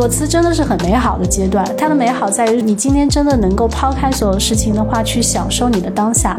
[0.00, 6.34] 裸辞真的是很美好的阶段，它的美好在于你今天真的能够抛开所有事情的话，去享受你的当下。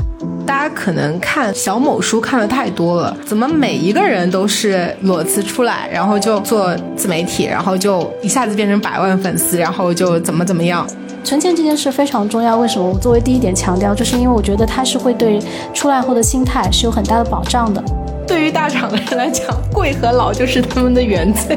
[0.47, 10.83] 大家可能看小某书看的太多了，怎么每一个人都是裸辞出来，然后就做自媒体，然后就一下子变成百万粉丝，然后就怎么怎么样？
[11.23, 12.89] 存钱这件事非常重要，为什么？
[12.89, 15.39] 我作为第一点强调，就是因为我觉得它是会对
[15.71, 17.83] 出来后的心态是有很大的保障的。
[18.27, 21.55] 对于大厂的人来讲，贵和老就是他们的原罪。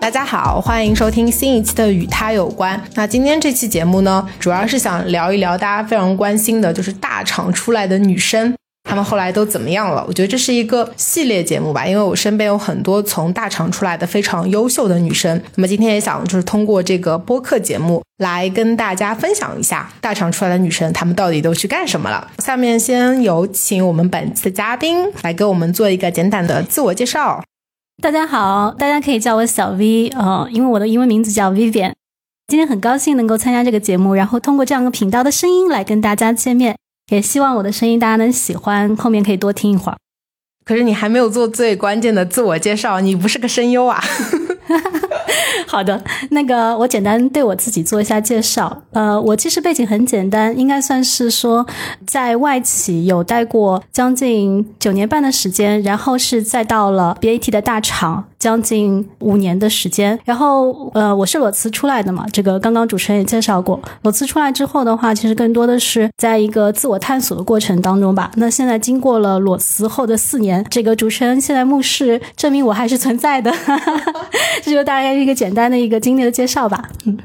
[0.00, 2.78] 大家好，欢迎收听新一期的《与他有关》。
[2.94, 8.54] 那今天这期节目呢，主要是想聊一聊大家非常关心的，就是大厂出来的女生，
[8.88, 10.02] 她们后来都怎么样了？
[10.08, 15.42] 我觉得这是一个系列节目吧，因为我身边有很多从大厂出来的非常优秀的女生。
[15.56, 22.30] 那么今天也想就是通过这个播客节目来跟大家分享一下大厂出来的女生，她们到底都去干什么了。
[22.38, 27.42] 下面先有请我们本次嘉宾来给我们做一个简短的自我介绍。
[28.00, 31.94] 大家好，大家可以叫我小 V 哦，因为我的英文名字叫 Vivian。
[32.46, 36.76] 今天很高兴能够参加这个节目，然后通过这样一个频道的声音来跟大家见面，
[37.10, 39.98] 也希望我的声音大家能喜欢，后面可以多听一会儿。
[40.64, 44.00] 可是你还没有做最关键的自我介绍，你不是个声优啊？
[45.66, 48.82] 好的，那个我简单对我自己做一下介绍。
[48.92, 51.66] 呃，我其实背景很简单，应该算是说
[52.06, 60.18] 在外企有待过将近九年半的时间，然后是再到了 BAT 的大厂将近五年的时间。
[60.24, 63.80] 然后呃，我是裸辞出来的嘛，这个刚刚主持人也介绍过。
[64.02, 68.30] 裸辞出来之后的话，其实更多的是在一个自我探索的过程当中吧。
[68.36, 73.52] 那现在经过了裸辞后的四年，这个主持人现在目视证明我还是存在的。
[74.62, 76.88] 这就大概一个简单的一个经历的介绍吧。
[77.04, 77.16] 嗯，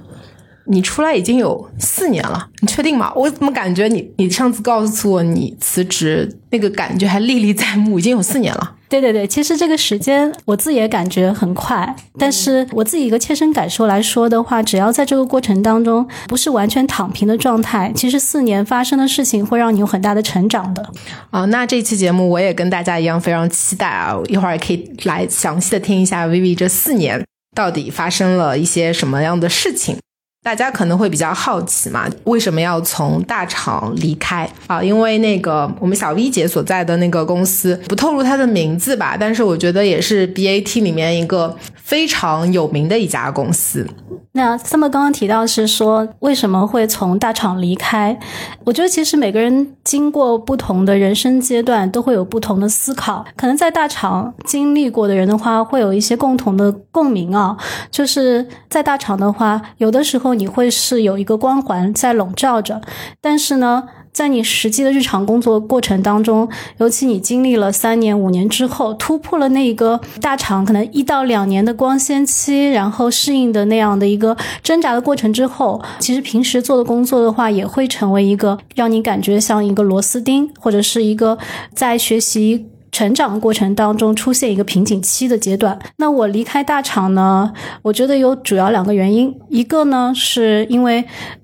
[0.66, 3.12] 你出来已经有四年了，你确定吗？
[3.16, 8.76] 我怎么感觉你你上次告诉我你辞职那个感觉还历历在目，已经有四年了。
[8.90, 20.88] 对对对，其实这个时间我自己也感觉很快，但是我自己一个切身感受来说的话，只要在这个过程当中不是完全躺平的状态，其实四年发生的事情会让你有很大的成长的。
[21.32, 27.26] 啊，那这期节目我也跟大家一样非常期待啊，一会儿也可以来详细的听一下 Vivi 这四年。
[27.56, 29.98] 到底发生了一些什么样的事情？
[30.44, 34.84] 大家可能会比较好奇嘛，为什么要从大厂离开啊？
[34.84, 43.88] 因为那个我们小 V 姐所在的那个公司，不透露它的名字吧，但是我觉得也是 BAT 里面一个非常有名的一家公司。
[44.34, 48.18] 那 Summer 刚刚提到是说为什么会从大厂离开？
[48.64, 53.26] 我觉得其实每个人经过不同的人生阶段，都会有不同的思考。
[53.36, 57.56] 可能在大厂经历过的人的话，会有一些共同的共鸣啊，
[57.92, 62.82] 就是在大厂的话，有的时候你会是有一个光环在笼罩着，
[63.22, 63.84] 但是呢。
[64.14, 66.48] 在你实际的日常工作过程当中，
[66.78, 81.40] 尤其你经历了三年、五年之后，突破了那一个大厂可能一到两年的光鲜期，然后适应的那样的一个挣扎的过程之后，其实平时做的工作的话，也会成为一个让你感觉像一个螺丝钉，或者是一个
[81.74, 85.80] 在学习成长过程当中出现一个瓶颈期的阶段。
[85.98, 87.52] 那我离开大厂呢，
[87.82, 91.04] 我觉得有主要两个原因，一个呢是因为。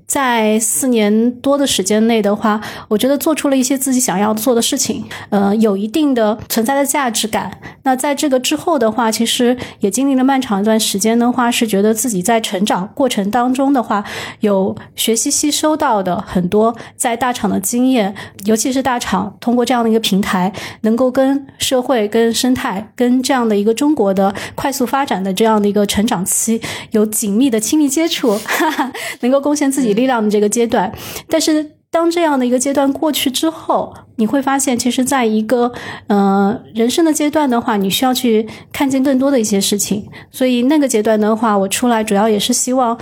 [0.09, 7.59] 在四年多的时间内的话，我觉得做出了一些自己想要做的事情，呃，有一定的存在的价值感。
[7.83, 14.03] 那在这个之后的话，其实也经历了漫长一段时间的话，是觉得自己在成长过程当中的话，
[14.39, 18.15] 有学习吸收到的很多在大厂的经验，
[18.45, 29.98] 尤其是大厂通过这样的一个平台，能够跟社会、跟生态、跟这样的一个中国的快速发展的这样的一个成长期有紧密的亲密接触，哈哈，能够贡献自己。
[29.99, 30.89] 力量的这个阶段，
[31.27, 35.71] 但是当这样的一个阶段过去之后，你会发现，其实在一个
[36.07, 40.07] 呃人生的阶段的话，你需要去看见更多的一些事情。
[40.31, 42.97] 所以那个阶段的话，我出来主要也是希望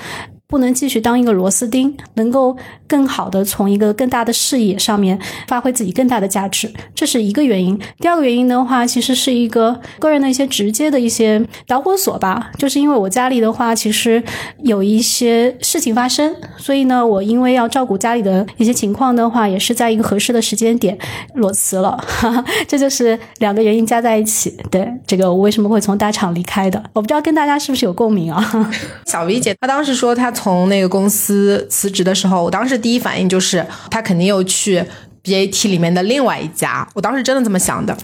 [0.47, 2.55] 不能继续当一个螺丝钉，能够
[2.88, 7.77] 更好的从一个更大的视野上面发挥自己更大的价值，这是一个原因。
[7.99, 14.23] 第二个原因的话，其实是一个个人的一些直接的一些导火索吧，就是因为我家里的话，其实
[14.63, 20.97] 有一些事情发生，所以呢，我因为要照顾家里的一些情况的话，也是在一个合适的时间点
[21.33, 22.01] 裸辞了，
[22.65, 24.57] 这就是两个原因加在一起。
[24.71, 28.71] 对这个我为什么会从大厂离开的，我不知道跟大家是不是有共鸣啊？
[29.05, 30.31] 小 V 姐她当时说她。
[30.37, 34.83] 从那个公司辞职的时候，我当时第一反应就是他肯定又去
[35.23, 36.87] BAT 里面的另外一家。
[36.93, 37.97] 我当时真的这么想的，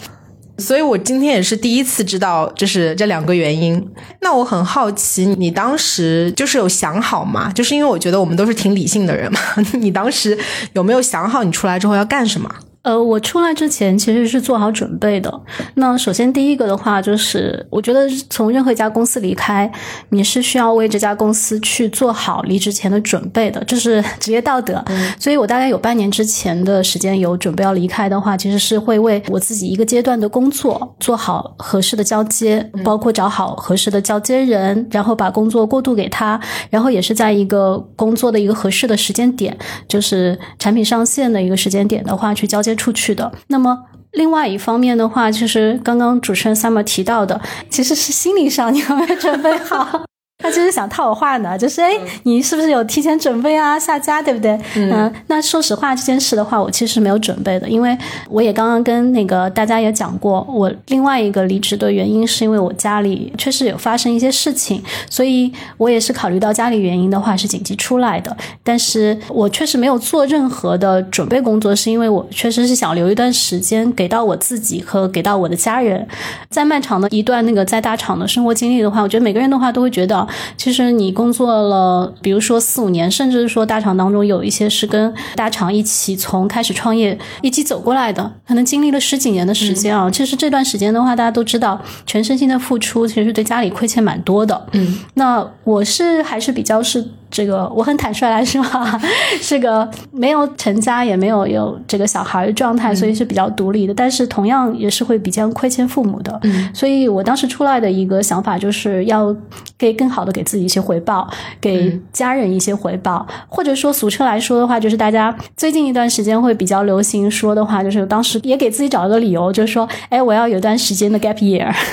[0.58, 3.88] 所以我今天也是第一次知道就是这两个原因。
[4.22, 7.52] 那我很好奇，你当时就是有想好吗？
[7.54, 9.40] 就是因为我觉得我们都是挺理性的人嘛，
[9.80, 10.36] 你当时
[10.74, 12.50] 有没有想好你出来之后要干什么？
[12.84, 15.42] 呃，我出来之前其实是做好准备的。
[15.76, 19.72] 那首先第一个的话，就是我觉得从任何一家公司离开，
[20.10, 24.84] 你是需要为这家公司去做好离职前的准备的，这是 职业道德。
[25.18, 36.38] 所以我大概有半年之前的时间有准备要离开的话，其实是会为我自己一个阶段的工作做好合适的交接，包括找好合适的交接人，然后把工作过渡给他，
[36.70, 39.58] 然后也是在一个工作的一个合适的时间点，
[39.88, 42.73] 就是产品上线的一个时间点的话去交接。
[42.76, 43.32] 出去的。
[43.48, 47.40] 那么，另外一方面的话，就是刚刚主持人 Summer 提到的，
[47.70, 50.06] 其实是心理上你有没有准备好？
[50.44, 51.94] 他就是想套我话呢，就是哎，
[52.24, 53.80] 你是不是有提前准备啊？
[53.80, 54.60] 下家对不对？
[54.76, 57.98] 嗯，那说实话，这件事的话，我其实没有准备的，因为
[58.30, 68.36] 我也刚刚跟那个大家也讲过，我另外一个离职的原因是因为我家里确实有发生一些事情，所以我也是考虑到家里原因的话是紧急出来的。
[68.64, 76.06] 但是我确实没有做任何的准备工作，是因为我确实是想留一段时间给到我自己和给到我的家人，
[76.50, 80.28] 在漫长的一段那个在大厂的生活经历的话，我觉得每个人的话都会觉得。
[80.58, 90.10] 其实你工作了，比如说四五年，甚至是说大厂当中有一些是跟大厂一起从开始创业一起走过来的，可能经历了十几年的时间啊。
[90.10, 94.68] 其实这段时间的话，大家都知道，全身心的付出，其实对家里亏欠蛮多的。
[94.74, 97.06] 嗯，那我是还是比较是。
[97.34, 98.64] 这个我很坦率来说，
[99.42, 103.94] 是个没有成家也没有有这个小孩的状态，所以是比较独立的。
[103.94, 106.40] 但是同样也是会比较亏欠父母的。
[106.76, 109.36] 所以我当时出来的一个想法就是要
[109.80, 111.28] 给更好的给自己一些回报，
[111.60, 121.74] 给家人一些回报，或者说俗称来说的话，就是大家最近一段时间会比较流行说的话，就是当时也给自己找了个理由，就是说，哎，我要有段时间的 gap year。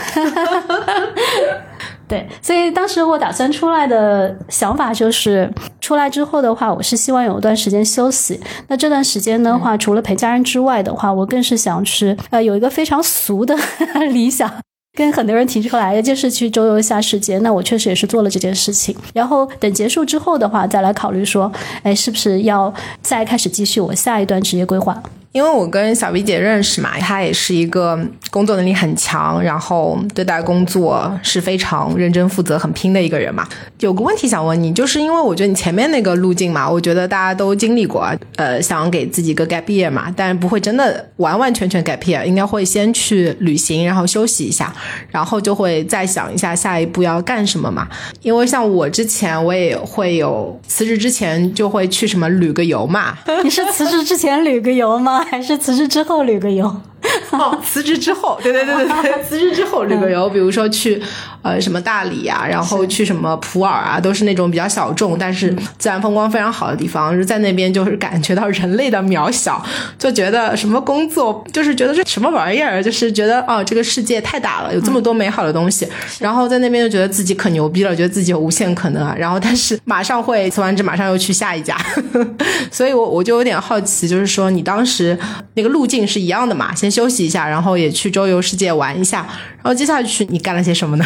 [2.10, 5.48] 对，所以当时我打算出来的想法就是，
[5.80, 8.40] 出来之后的话，我是希望有一段时间休息。
[8.66, 13.56] 那这段时间的话，除了陪家人之外的话，我更是想去呃有一个非常俗的
[14.10, 14.52] 理想，
[14.98, 17.38] 跟很多人提出来，就是去周游一下世界。
[17.38, 18.96] 那我确实也是做了这件事情。
[19.14, 21.52] 然后等结束之后的话，再来考虑说，
[21.84, 25.00] 哎，是不是要再开始继续我下一段职业规划。
[25.32, 27.96] 因为我跟小 V 姐认识嘛，她也是一个
[28.30, 33.46] 工作能力很强，然后对待工作是非常认真负责、很拼的一个人嘛。
[33.78, 44.74] 有个问题想问你，就是因为我觉得你前面那个路径嘛，我觉得大家都经历过，呃，想给自己一个 gap year 嘛，但不会真的完完全全 gap year，应该会先去旅行，然后休息一下，
[45.10, 47.88] 然后就会再想一下下一步要干什么嘛。
[48.22, 53.16] 因为像我之前我也会有辞职之前就会去什么旅个游嘛。
[53.44, 55.19] 你是辞职之前旅个游吗？
[55.24, 56.80] 还是辞职之后旅个游？
[57.32, 61.00] 哦，辞职之后，对对对对对， 辞职之后旅个游，比如说去
[61.42, 67.16] 呃什么大理啊，然后去什么普洱啊，都是那种比较小众，但是自然风光非常好的地方。
[67.16, 69.64] 就在那边就是感觉到人类的渺小，
[69.98, 75.88] 就觉得什么工作就是觉得这什么玩意儿，就是觉得哦这个世界太大了，有这么多美好的东西。
[76.18, 79.14] 然后在那边就觉得自己可牛逼了，觉得自己有无限可能啊。
[79.18, 81.76] 然后但是马上会辞完职，马上又去下一家，
[82.70, 85.18] 所以我我就有点好奇，就是说你当时
[85.54, 86.74] 那个路径是一样的嘛？
[86.74, 86.90] 先。
[86.90, 89.26] 休休息一下，然后也去周游世界玩一下，
[89.56, 91.04] 然后接下去你干了些什么呢？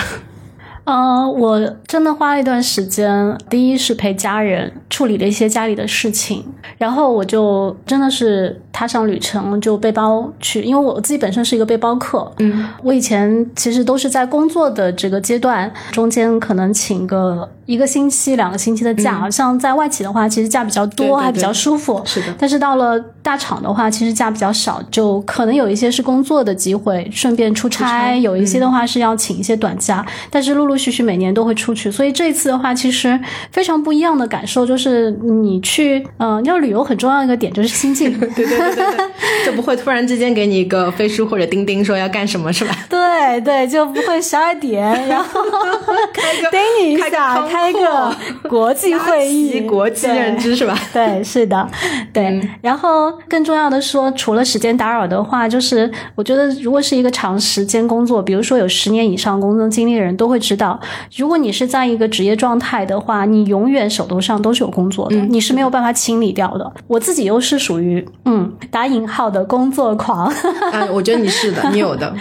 [0.86, 6.44] 嗯， 我真的花了一段时间，第一是陪家人处理了一些家里的事情，
[6.78, 17.48] 然后我就真的是踏上旅程，就背包去，因为我自己本身是一个背包客，嗯，我以前其实都是在工作的这个阶段中间，可能请个。
[17.66, 21.98] 一个星期、两个星期的假，像在外企的话，其实假比较多，还比较舒服。
[22.04, 22.26] 是的。
[22.38, 30.04] 但是到了大厂的话，其实假比较少，就可能有一些是工作的机会，顺便出差；有一些的话是要请一些短假。
[30.28, 33.18] 但是陆陆续续每年都会出去，所以这一次的话，其实
[33.50, 38.12] 非常不一样的感受就是，你去，嗯，要旅游很重要一个点就是心境。
[38.36, 42.74] 对对对对，就不会突然之间给你一个飞书或者钉钉说要干什么是吧？
[42.88, 45.40] 对对，就不会十二点然后
[46.12, 47.46] 开个盯你一下。
[47.46, 48.14] 开个
[48.48, 50.78] 国际会议，国际认知是吧？
[50.92, 51.68] 对，是的，
[52.12, 52.40] 对。
[52.60, 60.78] 然后更重要的说，除了时间打扰的话，就是我觉得如果是一个长时间工作，比如说有十年以上工作经历的人都会知道，
[61.16, 66.72] 如果你是在一个职业状态的话，你永远手头上都是有工作的，你是没有办法清理掉的。
[66.86, 70.26] 我自己又是属于嗯打引号的工作狂，
[70.72, 72.12] 啊，我觉得你是的， 你有的，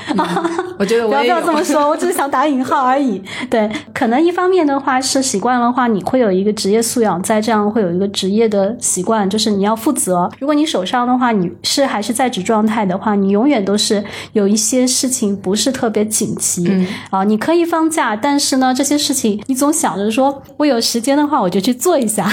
[0.78, 3.22] 我觉得我不要这么说， 我只是想打引号而已。
[3.50, 10.30] 对，可能一方面的话是习惯的话，你会有一个职业素养，在这样会有一个职业的习惯，就是你要负责。
[10.40, 16.88] 如果你手上的话，你是还是在职状态的话，你永远都是有一些事情不是特别紧急。
[17.10, 22.28] 啊，你可以放假，但是呢，这些事情你总想着说，我有时间的话我就去做一下，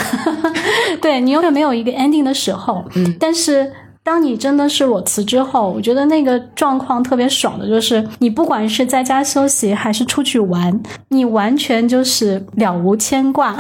[1.01, 3.73] 对你永远没有一个 ending 的时候，嗯，但是。
[4.11, 13.57] 当你真的是裸辞之后，我觉得那个状况特别爽的，就是你不管是在家休息还是出去玩，你完全就是了无牵挂。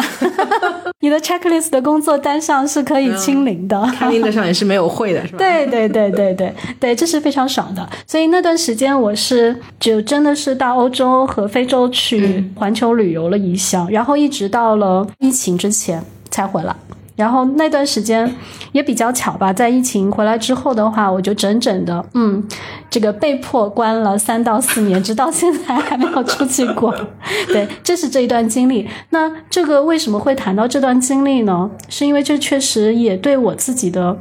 [0.98, 5.38] 你的 checklist 的工作单上是可以清零的，calendar 上也是没有会的，是吧？
[5.38, 7.88] 对对对对对对，这是非常爽的。
[8.04, 16.74] 所以那段时间我是就真的是到欧洲和非洲去环球旅游了一下，然后一直到了疫情之前才回来。
[17.20, 18.34] 然后那段时间
[18.72, 22.42] 也比较巧吧，在疫情回来之后的话，我就整整的嗯，
[22.88, 26.94] 这个被迫关了三到四年，直到现在还没有出去过。
[27.48, 28.88] 对，这是这一段经历。
[29.10, 31.70] 那这个为什么会谈到这段经历呢？
[31.90, 34.16] 是因为这确实也对我自己的。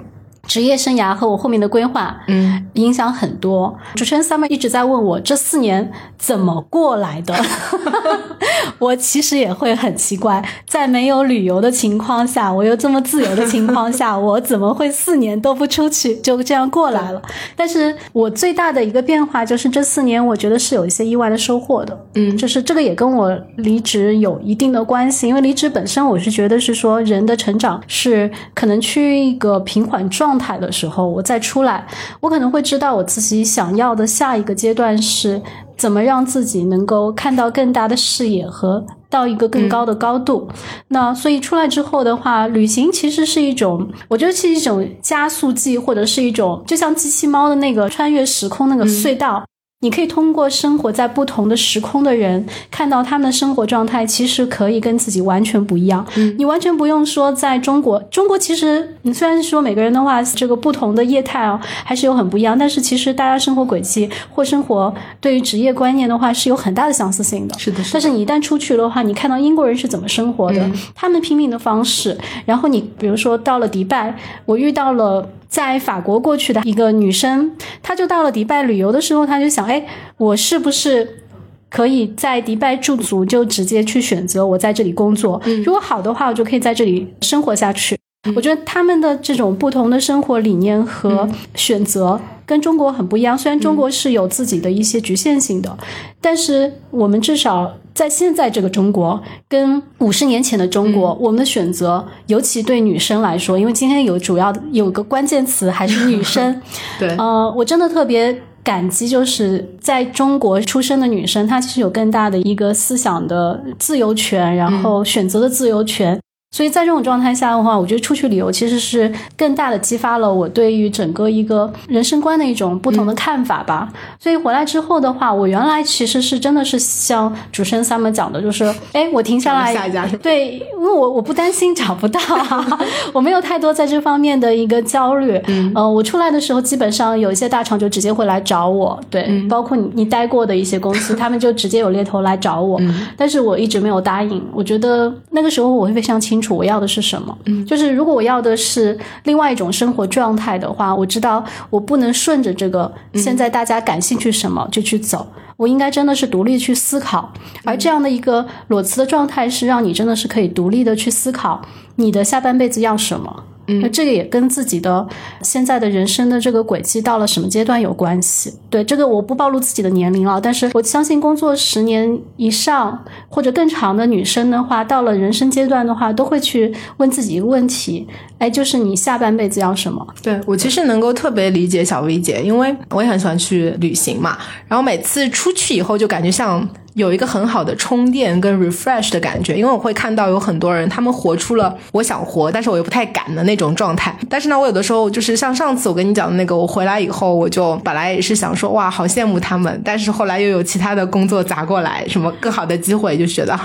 [0.50, 3.77] 职业生涯和我后面的规划，嗯，影响很多。
[3.94, 7.36] 主持人 Summer 一直在问我这四年怎么过来的，
[8.79, 17.22] 我其实也会很奇怪，在没有旅游的情况下，我又这么自由的情况下， 我怎么会四年都不出去就这样过来了？
[17.56, 30.38] 但是我最大的一个变化就是这四年，我觉得是有一些意外的收获的，嗯，就是这个也跟我离职有一定的关系，因为离职本身我是觉得是说人的成长是可能趋于一个平缓状。
[30.39, 31.86] 态的时候，我再出来，
[32.22, 35.41] 我可能会知道我自己想要的下一个阶段是
[35.77, 40.48] 怎么让自己能够看到更大的视野和到一个更高的高度。
[40.88, 49.43] 那所以出来之后的话，旅行其实是一种，我觉得是一种加速剂，或者是一种就像机器猫的那个穿越时空那个隧道。
[49.82, 56.06] 你可以通过生活在不同的时空的人，看到他们的生活状态，其实可以跟自己完全不一样。
[56.18, 67.58] 嗯你完全不用说在中国，中国其实你虽然说每个人的话，这个不同的业态哦，还是有很不一样，但是其实大家生活轨迹或生活对于职业观念的话，是有很大的相似性的。
[67.58, 74.14] 是的，但是你一旦出去的话，你看到英国人是怎么生活的，他们拼命的方式，然后你比如说到了迪拜，
[74.46, 75.30] 我遇到了。
[75.50, 77.51] 在法国过去的一个女生，
[77.84, 79.84] 她就到了迪拜旅游的时候，她就想：哎，
[80.18, 81.24] 我是不是
[81.70, 85.41] 可以在迪拜驻足，就直接去选择我在这里工作？
[85.65, 87.98] 如果好的话，我就可以在这里生活下去。
[88.36, 93.38] 我觉得他们的这种不同的生活理念和选择跟中国很不一样。
[93.38, 95.77] 虽然中国是有自己的一些局限性的，
[96.20, 106.60] 但是我们至少在现在这个中国，跟五十年前的中国，我们的选择，尤其对女生来说，因为今天有主要的有个关键词还是女生。
[106.98, 116.20] 对，呃，我真的特别感激，就是在中国出生的女生，她其实有更大的一个思想的自由权，然后选择的自由权。
[116.51, 123.88] 所以在这种状态下的话，我觉得出去旅游其实是更大的激发了我对于整个一个人生观的一种不同的看法吧。
[124.20, 132.20] 所以回来之后的话，我原来其实是真的是像主持人 Summer 讲的，就是哎，我停下来，下一家对，因为我我不担心找不到，
[133.13, 135.39] 我没有太多在这方面的一个焦虑。
[135.46, 142.82] 嗯，呃，我出来的时候，基本上有一些大厂就直接会来找我，对，包括你你待过的一些公司， 他们就直接有猎头来找我，
[143.15, 144.44] 但是我一直没有答应。
[144.51, 146.38] 我觉得那个时候我会非常清。
[146.39, 155.27] 清楚我要的是什么，嗯，就是如果我要的是另外一种生活状态的话，我知道我不能顺着这个现在大家感兴趣什么就去走，
[155.58, 157.34] 我应该真的是独立去思考，
[157.65, 161.62] 而这样的一个裸辞的状态是让你真的是可以独立的去思考
[161.98, 163.43] 你的下半辈子要什么。
[163.82, 165.08] 那这个也跟自己的
[165.42, 168.54] 现在的人生的这个轨迹到了什么阶段有关系。
[168.70, 178.08] 对这个我不暴露自己的年龄了，但是我相信工作十年以上或者更长的女生的话，到了人生阶段的话，都会去问自己一个问题：
[178.38, 180.06] 哎，就是你下半辈子要什么？
[180.22, 184.38] 对我其实能够特别理解小薇姐，因为我也很喜欢去旅行嘛。
[184.68, 194.13] 然后每次出去以后，就感觉像有一个很好的充电跟 refresh 的感觉，因为我会看到有很多人，他们活出了我想活，但是我又不太敢的那种状态。
[194.29, 203.58] 但是呢，我有的时候就是像上次我跟你讲的那个，我回来以后，我就本来也是想说，哇，好羡慕他们，但是后来又有其他的工作砸过来，什么更好的机会，就觉得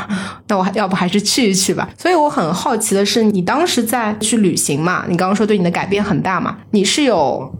[0.48, 1.88] 那我要不还是去一去吧。
[1.98, 5.04] 所以我很好奇的是，你当时在去旅行嘛？
[5.08, 6.58] 你刚刚说对你的改变很大嘛？
[6.72, 7.52] 你是有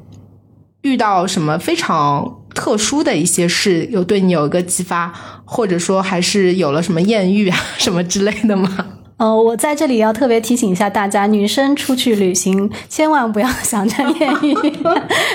[0.83, 2.37] 遇到什么非常？
[2.55, 5.13] 特殊的一些事有对你有一个激发，
[5.45, 8.69] 或者说还是有了什么艳遇啊 什么之类的吗？
[9.17, 14.53] 呃，我在这里要特别提醒一下大家，女生出去旅行千万不要想着艳遇，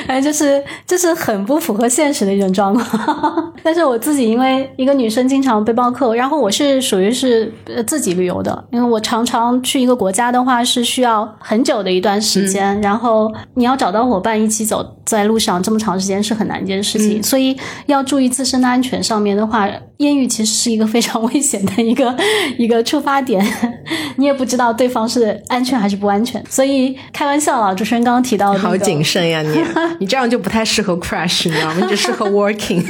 [0.06, 3.54] 反 正就是就是很不符合现实的一种状况。
[3.63, 7.51] 但是我自己因为一个女生经常背包客，然后我是属于是
[7.88, 22.15] 自己旅游的，因为我常常去一个国家的话是需要很久的一段时间，然后你要找到伙伴一起走在路上这么长时间是很难一件事情，所以要注意自身的安全上面的话，艳遇其实是一个非常危险的一个
[22.58, 23.46] 一个出发点。
[24.18, 27.74] 你也不知道对方是安全还是不安全，所以开玩笑啊！
[27.74, 29.62] 主持人刚刚提到，好谨慎呀，你
[30.01, 31.75] 你这样就不太适合 crash，你知道吗？
[31.82, 32.84] 你只适合 working。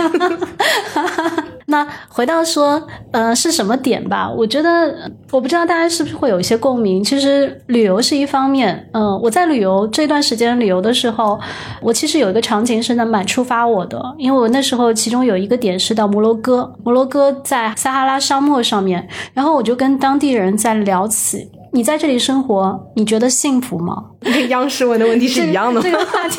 [1.70, 4.30] 那回到说，呃，是什么点吧？
[4.30, 7.04] 我觉得，我不知道大家是不是会有一些共鸣。
[7.04, 11.40] 其实旅游是一方面，嗯，我在旅游这段时间旅游的时候，
[11.82, 21.50] 我其实有一个场景是能蛮触发我的，因为我那时候其中有一个点是到摩洛哥，摩洛哥在撒哈拉沙漠上面，然后我就跟当地人在聊起。
[21.72, 23.96] 你在这里生活，你觉得幸福吗？
[24.22, 25.82] 跟央视问的问题是一样的。
[25.82, 26.38] 这 个话题，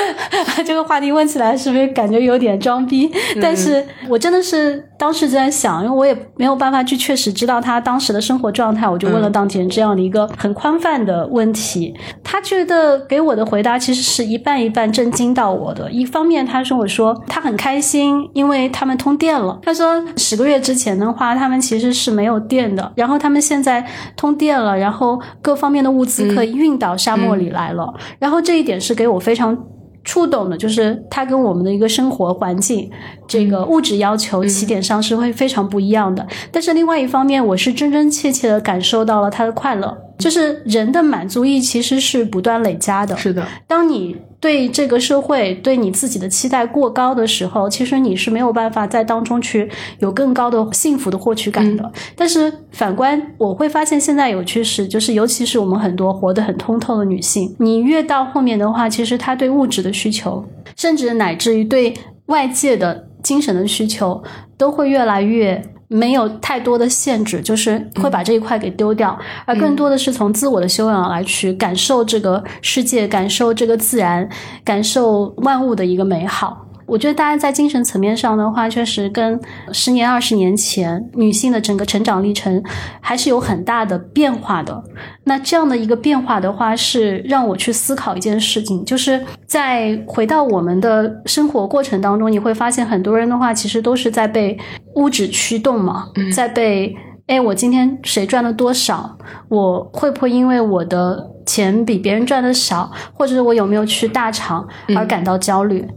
[0.64, 3.10] 这个话题问起来是不是感觉有点装逼？
[3.40, 11.94] 但是我真的是当时就在想，因为我也没有办法去确实知道他当时的生活状态，我就问了当地人这样的一个很宽泛的问题。
[12.22, 15.90] 他觉得给我的回答其实是一半一半震惊到我的。
[15.90, 19.58] 一方面，他说我说他很开心，因为他们通电了。
[19.62, 23.84] 他说十个月之前的话，他们其实是没有电的，然后他们现在
[24.16, 24.51] 通电。
[24.60, 29.56] 了，然后各方面的物资可以运到沙漠里来了，然后这一点是给我非常
[30.04, 32.90] 触动的，就是它跟我们的一个生活环境、
[33.28, 36.26] 这个物质要求起点上是会非常不一样的。
[36.50, 39.96] 但是另外一方面，我是真真切切的感受到了他的快乐。
[40.18, 43.16] 就是人的满足意其实是不断累加的。
[43.16, 49.70] 是的，当你对这个社会、对你自己的期待过高的时候，其实你是没有办法在当中去
[50.00, 51.92] 有更高的幸福的获取感的。
[52.16, 60.44] 但是反观，我会发现现在有趋势，就是尤其是我们很多活得很通透的女性，你越到后面的话，其实她对物质的需求，
[60.76, 61.94] 甚至乃至于对
[62.26, 64.20] 外界的精神的需求，
[64.58, 65.62] 都会越来越。
[65.92, 74.28] 没有太多的限制，就是会把这一块给丢掉，而更多的是从自我的修养来去感受这个世界，感受这个自然，
[74.64, 76.66] 感受万物的一个美好。
[76.92, 79.40] 我觉得大家在精神层面上的话，确实跟
[79.72, 82.62] 十年、二十年前女性的整个成长历程
[83.00, 84.84] 还是有很大的变化的。
[85.24, 94.58] 那这样的一个变化的话，是让我去思考一件事情，就是在回到我们的生活过程当中，你会发现很多人的话，其实都是在被
[94.96, 96.94] 物质驱动嘛，在被
[97.26, 99.16] 哎，我今天谁赚了多少？
[99.48, 105.88] 我会不会因为我的钱比别人赚的少，或者是我有没有去大厂而感到焦虑？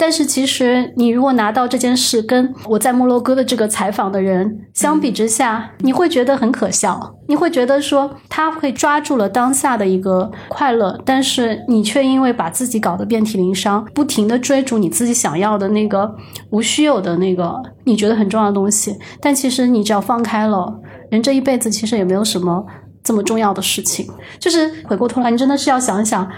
[0.00, 7.14] 但是其实，你如果拿到这件事跟我在摩洛哥的这个采访的人相比之下，你会觉得很可笑。
[7.28, 16.16] 你会觉得说他会抓住了当下的一个快乐，但是你却因为把自己搞得遍体鳞伤，不停的追逐你自己想要的那个
[16.48, 18.96] 无需有的那个你觉得很重要的东西。
[19.20, 22.64] 但其实你只要放开了，人这一辈子其实也没有什么
[23.04, 24.08] 这么重要的事情。
[24.38, 26.28] 就是回过头来，你真的是要想一想，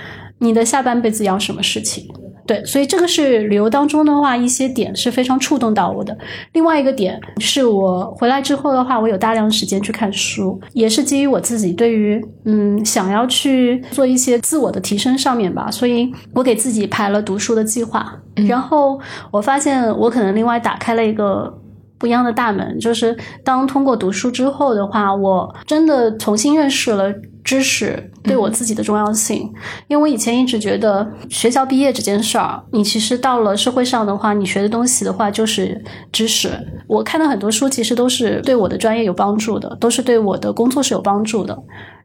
[0.43, 2.05] 你的下半辈子要什么事情。
[2.45, 6.17] 对，所以这个是旅游当中的话，一些点是非常触动到我的。
[6.55, 18.13] 另外一个点是我回来之后的话，我有大量时间去看书，也是基于我自己对于嗯想要去做一些自我的提升上面吧，所以我给自己排了读书的计划。
[18.35, 19.01] 然后
[19.31, 21.57] 我发现我可能另外打开了一个
[21.97, 27.15] 不一样的大门，就是当通过读书之后的话，我真的重新认识了。
[27.45, 29.53] 知识对我自己的重要性，
[29.89, 35.83] 因为我以前一直觉得学校毕业这件事儿，你其实到了社会上的话，你学的东西的话就是
[36.13, 36.51] 知识。
[36.87, 41.57] 我看到很多书，其实都是对我的专业有帮助的，都是对我的工作是有帮助的。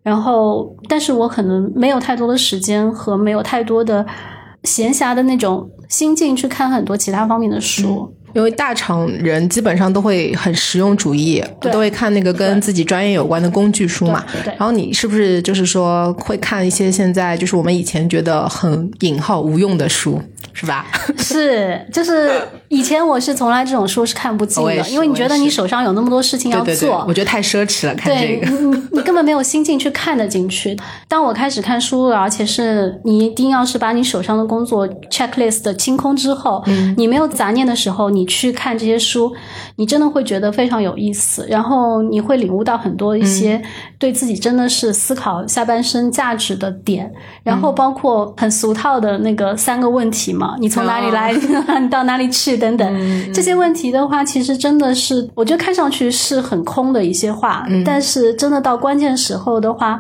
[0.02, 4.06] 然后，但是我可能没有太多的时间和没有太多的
[4.64, 8.14] 闲暇的那种心境去看很多其他方面的书。
[8.38, 14.24] 因为大厂人基本上都会很实用主义，都会看那个跟自己专业有关的工具书嘛。
[14.46, 20.22] 然后你是不是就是说会看一些现在就是我们以前觉得很引号无用的书，
[20.60, 20.88] 是吧？
[21.20, 22.32] 是，就是
[22.68, 28.50] 以前我是从来这种书是看不进的，因为你觉得你手上有那么多事情要做，对对，我觉得太奢侈了，看这对个。
[28.50, 30.76] 你你你根本没有心境去看得进去。
[31.08, 39.32] 当我开始看书了，而且是你一定要是把你手上的工作 checklist 清空之后，嗯你没有杂念的时候，你去看这些书，
[39.76, 43.62] 你真的会觉得非常有意思，然后你会领悟到很多一嗯些
[44.00, 47.12] 对自己真的是思考下半生价值的点，
[47.44, 60.00] 然嗯后包括很俗套的那个三个问题嘛，你从哪里来，你 到哪里去等等，嗯这些问题的话，其实真的是我觉得看上去是很空的一些话，嗯但是真的到关键时候的话。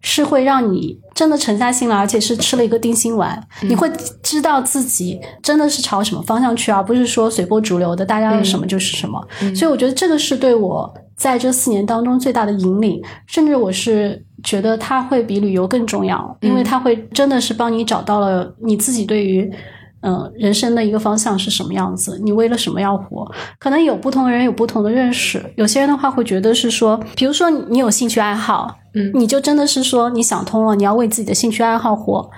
[0.00, 3.36] 是会让你真的沉下心来，而且是吃了一个定心丸。
[3.62, 3.90] 嗯你会
[4.22, 9.20] 知道自己真的是朝什么方向去，而不是说随波逐流的，大家有什么就是什么。
[9.42, 19.52] 嗯所以我觉得这个是对我在这四年当中最大的引领，甚至我是觉得它会比旅游更重要，因为它会真的是帮你找到了你自己对于。
[20.00, 22.20] 嗯，人生的一个方向是什么样子？
[22.22, 23.30] 你为了什么要活？
[23.58, 25.44] 可能有不同的人有不同的认识。
[25.56, 32.28] 有些人的话会觉得是说，比如说你有兴趣爱好，嗯你就真的是说你想通了，你要为自己的兴趣爱好活。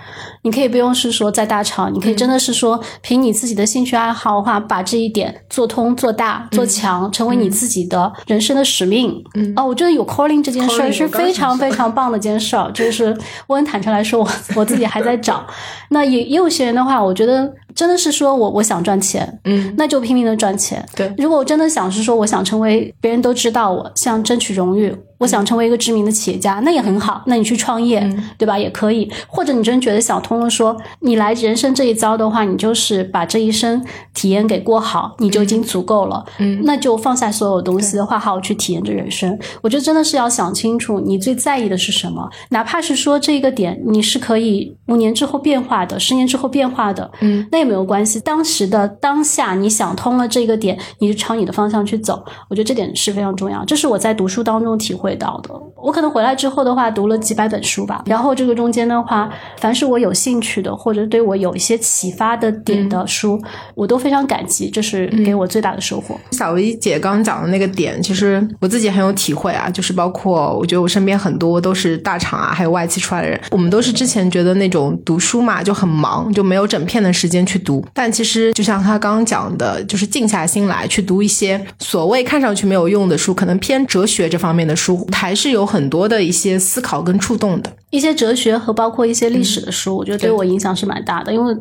[0.43, 9.23] 你可以不用是说在大厂，你可以真的是说凭你自己的兴趣爱好的话，把这一点做通、做大、做强，成为你自己的人生的使命。
[9.35, 13.15] 嗯哦，我觉得有 calling 这件事儿是非常非常棒的一件事儿，就是
[13.47, 15.45] 我很坦诚来说，我我自己还在找。
[15.89, 20.83] 那也也有些人的话，我觉得真的是说我我想赚钱，嗯，那就拼命的赚钱。
[20.95, 27.21] 对如果我真的想是说我想成为别人都知道我，想争取荣誉，我想成为一个知名的企业家，那也很好。
[27.27, 28.01] 那你去创业，
[28.39, 28.57] 对吧？
[28.57, 29.07] 也可以。
[29.27, 36.25] 或者你真觉得想通了说，你来人生这一遭的话，你就是把这一生体验给过好，你就已经足够了。
[36.39, 39.37] 嗯，那就放下所有东西的话，好好去体验这人生。
[39.61, 48.19] 我觉得真的是要想清楚，你最在意的是什么，哪怕是说这个点你是可以五年之后变化的，十年之后变化的，嗯，那也没有关系。
[48.21, 52.23] 当时的当下，你想通了这个点，你就朝你的方向去走。
[52.49, 55.53] 我觉得这点是非常重要，这是我在读书当中体会到的。
[55.75, 63.41] 我可能回来之后的话，读了几百本书吧，然后这个中间的话，凡是我有兴趣的，或者对我有一些启发的点的书，
[63.73, 66.15] 我都非常感激，这是给我最大的收获。
[66.31, 77.83] 小薇姐刚刚讲的那个点，其实我自己很有体会啊，就是包括我觉得我身边很多都是大厂啊，还有外企出来的人，我们都是之前觉得那种读书嘛就很忙，就没有整片的时间去读。
[77.93, 87.71] 但其实就像他刚刚讲的，就是静下心来去读一些所谓看上去没有用的书，可能偏哲学这方面的书，还是有很多的一些思考跟触动的。
[87.89, 91.55] 一些哲学和包括一些历史的书，我觉得对对我影响是蛮大的，因为。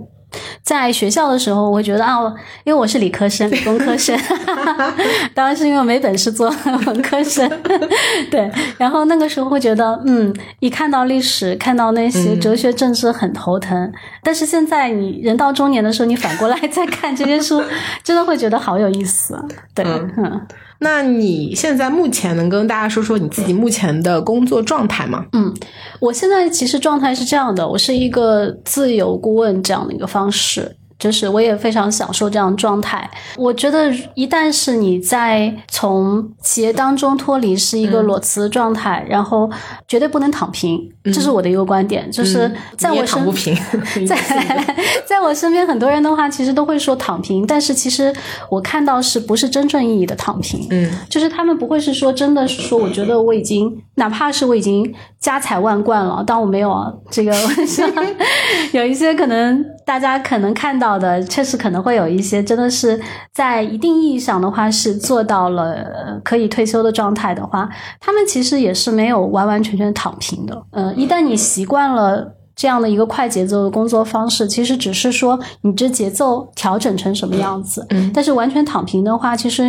[0.63, 2.21] 在学校的时候，我会觉得啊，
[2.63, 4.17] 因为我是理科生、理 工科生，
[5.35, 6.49] 当然是因为我没本事做
[6.87, 7.51] 文科生，
[8.31, 8.49] 对。
[8.79, 13.93] 然后那个时候会觉得，嗯，一看到历史、看到那些哲学、政治很头疼。
[14.23, 17.61] 但是现在你人到中年的时候，你反过来再看这些书，
[18.05, 19.37] 真的会觉得好有意思。
[19.75, 20.47] 对，嗯
[20.81, 25.27] 那你现在目前能跟大家说说你自己目前的工作状态吗？
[25.33, 25.55] 嗯，
[26.01, 30.77] 我现在其实状态是这样的，我是一个自由顾问这样的一个方式。
[31.01, 33.11] 就是我也非常享受这样的状态。
[33.37, 39.51] 我觉得一旦是你在从企业当中脱离，是一个裸辞的状态，然后
[39.89, 42.09] 绝对不能躺平，这是我的一个观点。
[42.13, 43.25] 就是在我身
[44.07, 44.17] 在
[45.07, 48.15] 在我身边很多人的话，其实都会说躺平，但是其实
[48.51, 50.67] 我看到是不是真正意义的躺平？
[50.71, 56.93] 嗯，就是他们不会是说真的是说，我觉得我已经哪怕是我已经家财万贯了，但我没有啊。
[57.11, 57.35] 这个
[58.73, 63.01] 有一些可能大家可能看到的，确实可能会有一些真的是
[63.33, 70.63] 在一定意义上的话是做到了呃可以退休的状态的话，他们其实也是没有完完全全躺平的。
[70.71, 72.37] 呃，一旦你习惯了。
[72.57, 77.87] 这样的一个快节奏的工作方式，其实只是说你这节奏调整成什么样子。
[77.89, 79.63] 嗯但是完全躺平的话，其实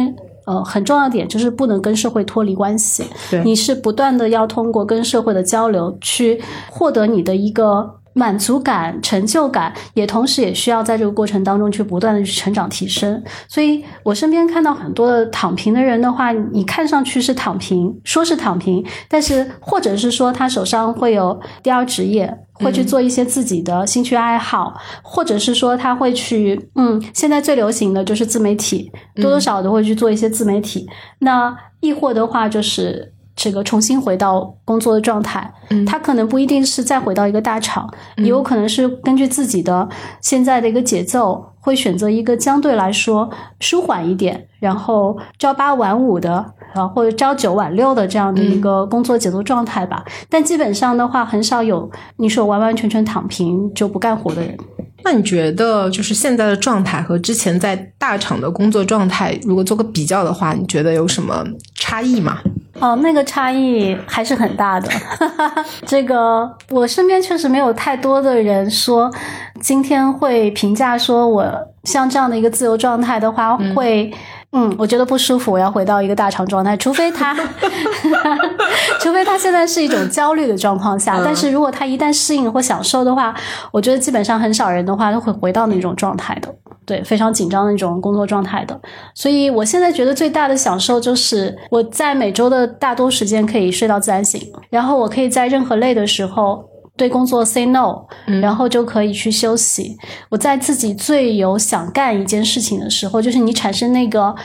[0.45, 3.05] 呃很重要的点就是不能跟社会脱离关系。
[3.29, 8.00] 对你是不断的要通过跟社会的交流去获得你的一个。
[8.13, 13.23] 满足感、成就感，也同时也需要在这个过程当中去不断的去成长提升。
[13.47, 30.87] 所以我身边看到很多的躺平的人的话，你看上去是躺平，说是躺平，但是或者是说他手上会有第二职业，会去做一些自己的兴趣爱好，或者是说他会去，嗯，现在最流行的就是自媒体，多多少少都会去做一些自媒体。
[31.19, 33.13] 那亦或的话就是。
[33.35, 39.87] 这个重新回到工作的状态，嗯他可能不一定是再回到一个大厂，也有可能是根据自己的
[40.21, 50.03] 现在的一个节奏，会选择一个相对来说舒缓一点，然后朝八晚五的，啊或者朝九晚六的这样的一个工作节奏状态吧。
[50.29, 54.57] 但基本上的话，很少有你说完完全全躺平就不干活的人。
[55.03, 62.39] 那你觉得就是现在的状态和之前在大厂的工作状态，如果做个比较的话，你觉得有什么差异吗？
[62.79, 64.89] 哦，那个差异还是很大的。
[65.85, 69.11] 这个我身边确实没有太多的人说，
[69.59, 71.51] 今天会评价说我
[71.83, 74.11] 像这样的一个自由状态的话会。
[74.53, 77.33] 嗯，我觉得不舒服，我要回到一个大肠状态，除非他
[78.99, 81.21] 除非他现在是一种焦虑的状况下。
[81.23, 83.33] 但是如果他一旦适应或享受的话，
[83.71, 86.53] 我觉得基本上很少人的话都会回到那种状态的，
[86.85, 88.77] 对，非常紧张的那种工作状态的。
[89.15, 96.70] 所以我现在觉得最大的享受就是我在每周的大多时间可以睡到自然醒，然后我可以在任何累的时候。
[97.01, 98.05] 对工作 say no，
[98.43, 99.97] 然后就可以去休息。
[100.29, 104.35] 我在自己最有想干一件事情的时候，就是你产生那个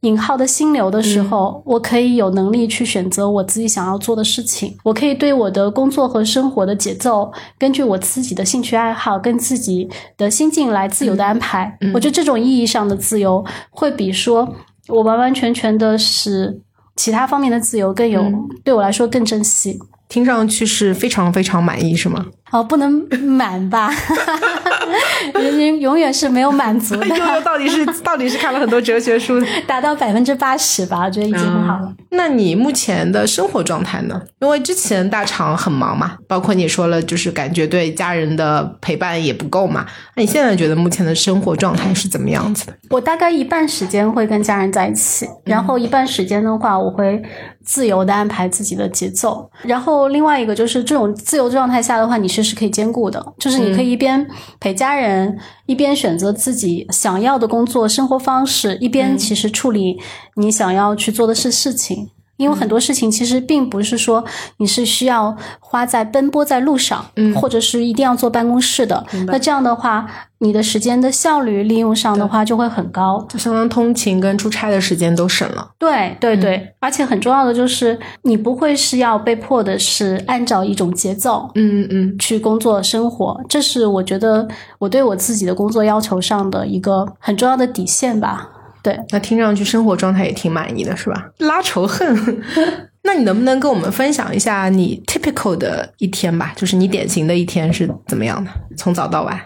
[0.00, 4.74] 引号的心流的时候，我可以有能力去选择我自己想要做的事情。
[4.82, 11.76] 我可以对我的工作和生活的节奏，根据我自己的兴趣爱好跟自己的心境来自由的安排。
[11.92, 14.48] 我觉得这种意义上的自由，会比说
[14.88, 16.62] 我完完全全的是
[16.96, 18.24] 其他方面的自由更有
[18.64, 19.78] 对我来说更珍惜。
[20.08, 22.26] 听上去是非常非常满意，是吗？
[22.52, 23.90] 哦，不能满吧？
[25.34, 27.06] 人永远是没有满足的。
[27.44, 31.92] 到底是到底是看了很多哲学书，达到百分之八十吧，我觉得已经很好了。
[32.10, 34.20] 那你目前的生活状态呢？
[34.40, 39.84] 因为之前大厂很忙嘛，包括你说了，就是感觉对家人的陪伴也不够嘛。
[40.14, 42.74] 那你现在觉得目前的生活状态是怎么样子的？
[42.90, 47.20] 我大概一半时间会跟家人在一起，然后一半时间的话，我会
[47.64, 49.50] 自由的安排自己的节奏。
[49.62, 54.26] 然后另外一个就是这种自由状态下的话，你是是可以兼顾的，就是你可以一边
[54.60, 59.98] 陪家人，一边选择自己想要的工作生活方式，一边其实处理
[60.36, 62.10] 你想要去做的事事情。
[62.36, 64.24] 因为很多事情其实并不是说
[64.58, 69.04] 你是需要花在奔波在路上，嗯，或者是一定要坐办公室的。
[69.26, 70.06] 那这样的话，
[70.38, 75.70] 你的时间的效率利用上的话就会很高，就相当通勤跟出差的时间都省了。
[75.78, 83.40] 对对对，而且很重要的就是你不会是要被迫的是按照一种节奏，嗯嗯嗯，去工作生活。
[83.48, 84.46] 这是我觉得
[84.78, 88.50] 我对我自己的工作要求上的一个很重要的底线吧。
[88.86, 91.28] 对，那听上去生活状态也挺满意的，是吧？
[91.38, 92.06] 拉仇恨，
[93.02, 96.52] 那你能不能跟我们分享一下你 typical 的一天吧？
[96.54, 98.50] 就是你典型的一天是怎么样的？
[98.76, 99.36] 从早到晚？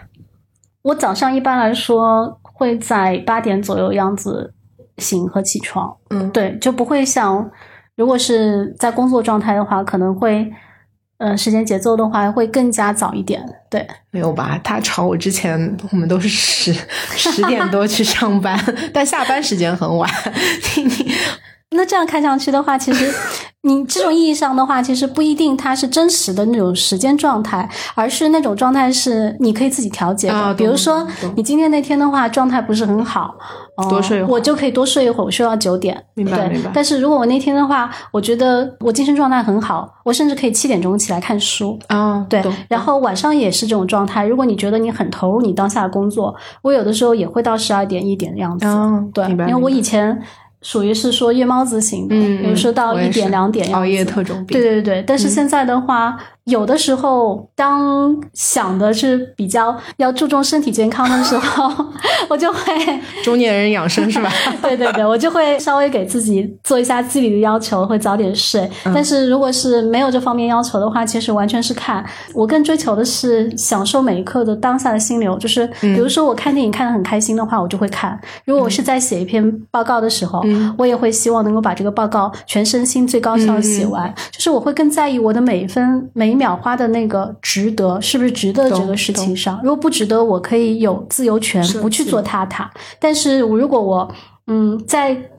[0.83, 4.53] 我早上一般来说会在八点左右样子
[4.99, 7.49] 醒和起床，嗯，对，就不会像
[7.95, 10.51] 如果是在工作状态的话，可能会。
[11.21, 14.59] 嗯，时间节奏的话会更加早一点，对，没有吧？
[14.63, 16.75] 他朝我之前我们都是十
[17.15, 18.59] 十点多去上班，
[18.91, 20.09] 但下班时间很晚。
[21.73, 23.13] 那这样看上去的话，其实。
[23.63, 30.51] 你这种意义上的话，其实不一定它是真实的那种时间状态，而是那种状态是你可以自己调节的。
[30.55, 33.35] 比如说，你今天那天的话状态不是很好，
[33.89, 36.03] 多睡，我就可以多睡一会儿，我睡到九点。
[36.13, 36.69] 明白明白。
[36.73, 42.25] 但是如果我那天的话，我觉得我精神状态很好，我甚至可以七点钟起来看书啊。
[42.29, 44.25] 对，然后晚上也是这种状态。
[44.25, 48.65] 如果你觉得你很投入你当下的工作，我有的时候也会到十二点一点的样子。
[49.13, 50.21] 对，因为我以前。
[50.63, 52.15] 属于是说夜猫子型的，
[52.47, 54.55] 有时候到一点两点熬夜特种兵。
[54.55, 56.15] 对对对，但是现在的话。
[56.45, 61.71] 有的时候，当想的是比较要注重身体健康的时候，
[62.27, 62.59] 我就会
[63.23, 64.31] 中年人养生是吧？
[64.59, 68.67] 对对对，我就会稍微给自己做一下纪律的要求，会早点睡。
[68.85, 75.37] 但是如果是没有这方面要求的话，其实完全是看我更追求的是享受每一刻的当下的心流。
[75.37, 80.41] 就是比如说我看电影看得很开心的话，我就会看；如果我是在写一篇报告的时候，
[80.75, 84.11] 我也会希望能够把这个报告全身心最高效的写完。
[84.31, 86.30] 就是我会更在意我的每一分每。
[86.31, 89.59] 每秒花的那个值得，是不是值得这个事情上？
[89.61, 92.45] 如果不值得，我可以有自由权不去做它。
[92.45, 94.09] 它，但是如果我
[94.47, 95.29] 嗯在。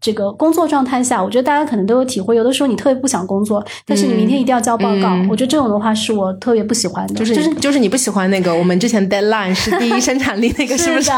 [0.00, 2.36] 这个工作状态下，我觉得大家可能都有体会。
[2.36, 5.16] 有的时候你特别不想工作，但是你明天一定要交报告。
[5.28, 7.14] 我觉得这种的话是我特别不喜欢的。
[7.14, 11.10] 就是就是就是你不喜欢那个我们之前 deadline 是第一生产力那个是不是？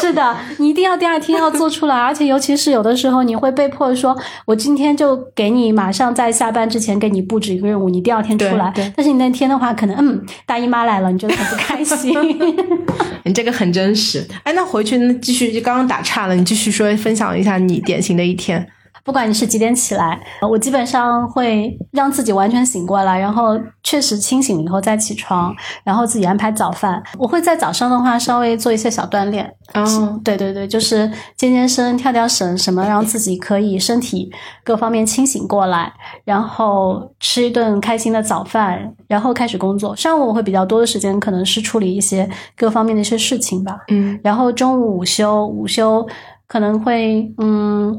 [0.00, 8.72] 是的，你一定要第二天要做出来，而且尤其是有的时候你会被迫说，我今天就给你马上在下班之前给你布置一个任务，你第二天出来。
[8.96, 12.14] 但是你那天的话，可能嗯大姨妈来了，你觉得很不开心。
[13.24, 14.24] 你这个很真实。
[14.44, 17.95] 哎，那回去继续就刚刚打岔了，你继续说分享一下你点。
[17.96, 18.68] 典型的一天，
[19.02, 27.02] 不管你是几点起来，我基本上会让自己完全醒过来，然后确实清醒了以后再起床，然后自己安排早饭。
[27.18, 34.30] 我会在早上的话稍微做一些小锻炼，嗯，对对对，就是健健身、跳跳绳什么，让自己可以身体
[34.62, 35.90] 各方面清醒过来，
[36.24, 39.96] 然后吃一顿开心的早饭，然后开始工作。
[39.96, 43.78] 上午我会比较多的时间，可能是处理一些各方面的一些事情吧。
[43.88, 46.06] 嗯然后中午午休，午休
[46.46, 47.98] 可能会嗯，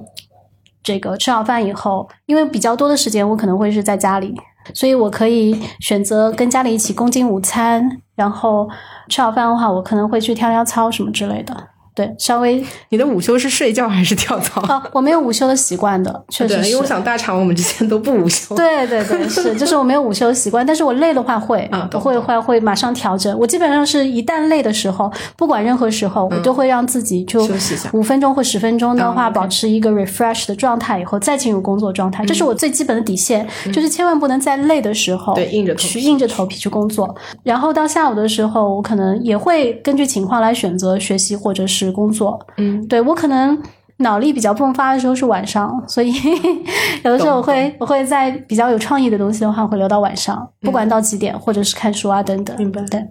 [0.81, 4.35] 这个吃好饭以后，因为比较多的时间我可能会是在家里，
[4.73, 8.69] 所以我可以选择跟家里一起共进午餐，然后
[9.09, 11.55] 吃好饭的话，我可能会去跳跳操什么之类的。
[11.97, 14.61] 对，稍微 你的午休是睡觉还是跳操？
[14.71, 16.69] 啊，我没有午休的习惯的， 确实对，是。
[16.69, 18.55] 因为我想大厂我们之前都不午休。
[18.55, 23.35] 对对对，是， 就是我没有午休的习惯，但是我累的话会，啊懂会会会马上调整。
[23.39, 37.15] 我基本上是一旦累的时候，不管任何时候，我都会让自己就嗯休息一下五分钟或十分钟的话，保持一个 refresh 的状态以后，再进入工作状态，这是我最基本的底线，就是千万不能在累的时候嗯对硬着头皮去硬着头皮去工作。
[37.43, 42.39] 然后到下午的时候，我可能也会根据情况来选择学习或者是工作。
[42.57, 43.57] 嗯对我可能
[43.97, 46.13] 脑力比较迸发的时候是晚上，所以
[47.03, 52.55] 有的时候我会我会在比较有创意的东西的话，会留到晚上，不管到几点，或者是看书啊等等。
[52.57, 53.03] 明白对，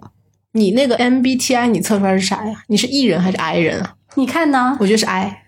[0.53, 2.53] 你那个 MBTI 你测出来是啥呀？
[2.67, 3.93] 你是 E 人还是 I 人啊？
[4.15, 4.77] 你看呢？
[4.79, 5.43] 我觉得是 I。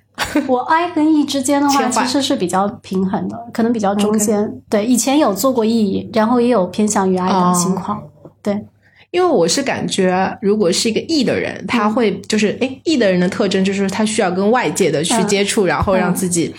[0.47, 4.61] 我 I 跟 E 之间的话， 其实是比较平衡的，可能比较中间。
[4.69, 8.03] 对，以前有做过 E，然后也有偏向于 I 哦的情况。
[8.43, 8.65] 对，
[9.12, 15.28] 因为我是感觉，如果是一个 E 的人，他会就是哎，E 的人的特征就是他需要跟外界的去嗯。
[15.28, 16.54] 接触，然后让自己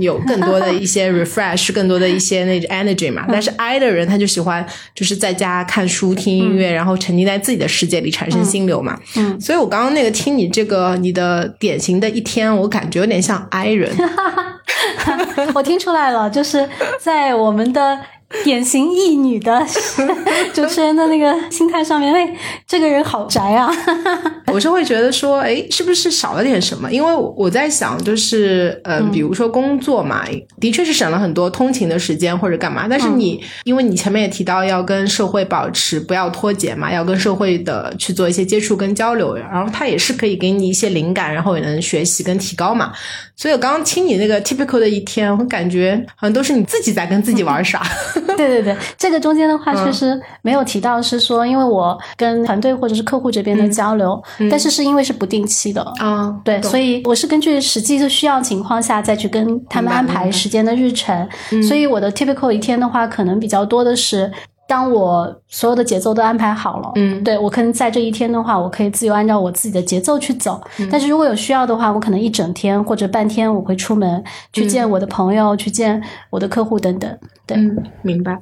[0.00, 3.24] 有更多的一些 refresh，更多的一些那种 energy 嘛。
[3.28, 8.98] 但是 I 的人他就喜欢就是在家看书、听音乐，然后沉浸在自己的世界里产生心流嘛。
[9.16, 9.40] 嗯。
[9.40, 13.92] 所以我刚刚那个听你这个你的典型的一天，我感觉有点像 I 人。
[15.54, 16.68] 我听出来了，就是
[17.00, 17.98] 在我们的
[18.44, 19.64] 典型异女的
[20.52, 22.34] 主持人的那个心态上面，哎，
[22.66, 23.70] 这个人好宅啊。
[24.52, 26.90] 我是会觉得说，哎，是不是少了点什么？
[26.90, 30.24] 因为我在想，就是，嗯、比如说工作嘛，
[30.60, 32.86] 的确是省了很多通勤的时间或者干嘛。
[32.88, 42.92] 但是你，因为你前面也提到要跟社会保持不要脱节嘛，要跟社会的去做一些接触跟交流，然后它也是可以给你一些灵感，然后也能学习跟提高嘛。
[43.34, 47.82] 所以我刚刚听你那个 typical 的一天，我感觉好像都是你自己在跟自己玩耍。
[48.36, 55.82] 对对对，这个中间的话，确实没有提到是说，因为我跟团队或者是客户这边的交流，但是是因为是不定期的。
[55.98, 61.28] 啊，对，所以我是根据实际的需要情况下再去跟他们安排时间的日程，
[61.66, 64.30] 所以我的 typical 一天的话，可能比较多的是。
[64.72, 70.58] 当我所有的节奏都安排好了，嗯对我可能在这一天的话，我可以自由按照我自己的节奏去走。
[70.90, 77.18] 但是如果有需要的话，我可能一整天或者半天我会出门去见我的朋友，去见我的客户等等。
[77.44, 78.38] 对，嗯，明白。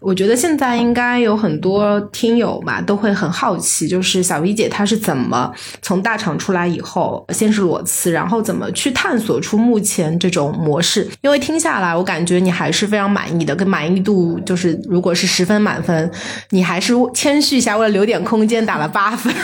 [0.00, 11.06] 我觉得现在应该有很多听友嘛，都会很好奇，就是小 V 姐她是怎么从大厂出来以后，先是裸辞，然后怎么去探索出目前这种模式？
[11.22, 16.10] 因为听下来，我感觉你还是非常满意的，跟满意度就是，如果是十分满分，
[16.50, 19.34] 你还是谦虚一下，为了留点空间打了八分。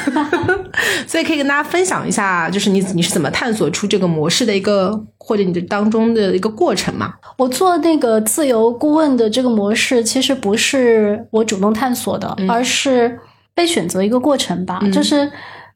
[1.06, 7.14] 所以可以跟大家分享一下，就是你你是怎么探索出这个模式的一个，或者你的当中的一个过程嘛？
[7.36, 13.18] 我做那个自由顾问的这个模式，其实不是我主动探索的，而是
[13.54, 14.80] 被选择一个过程吧。
[14.92, 15.30] 就是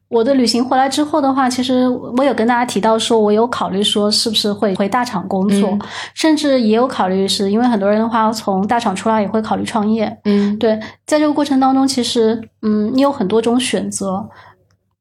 [0.09, 5.77] 我的旅行回来之后的话，其实我有跟大家提到说，我有考虑说是不是会回大厂工作，
[6.13, 10.17] 甚至也有考虑是因为很多人的话从大厂出来也会考虑创业。
[10.23, 14.29] 嗯对，在这个过程当中，其实嗯，你有很多种选择，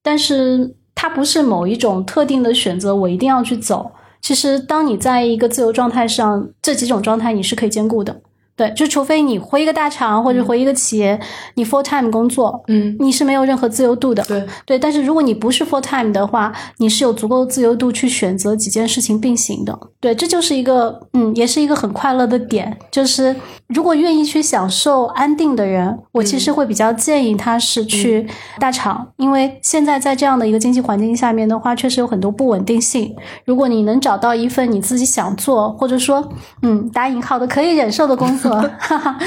[0.02, 3.92] 但是它不是某一种特定的选择，我一定要去走。
[4.20, 8.22] 其实，当你在一个自由状态上，这几种状态你是可以兼顾的。
[8.56, 11.20] 对，就除非你回一个大厂或者回一个企业，
[11.54, 14.22] 你 full time 工作，嗯，你是没有任何自由度的。
[14.24, 14.42] 对。
[14.64, 19.78] 对，但是如果你不是 full time 的话，你是有足够的自由度去选择几件事情并行的。
[20.00, 22.76] 对，这就是一个，嗯，也是一个很快乐的点。
[22.90, 23.36] 就是
[23.68, 28.26] 如果愿意去享受安定的人，我其实会比较建议他是去
[28.60, 33.14] 大厂，因为现在在这样的一个经济环境下面的话，确实有很多不稳定性。
[33.44, 36.28] 如果你能找到一份你自己想做，或者说，
[36.62, 39.18] 嗯，打引号的可以忍受的工作， 哈哈，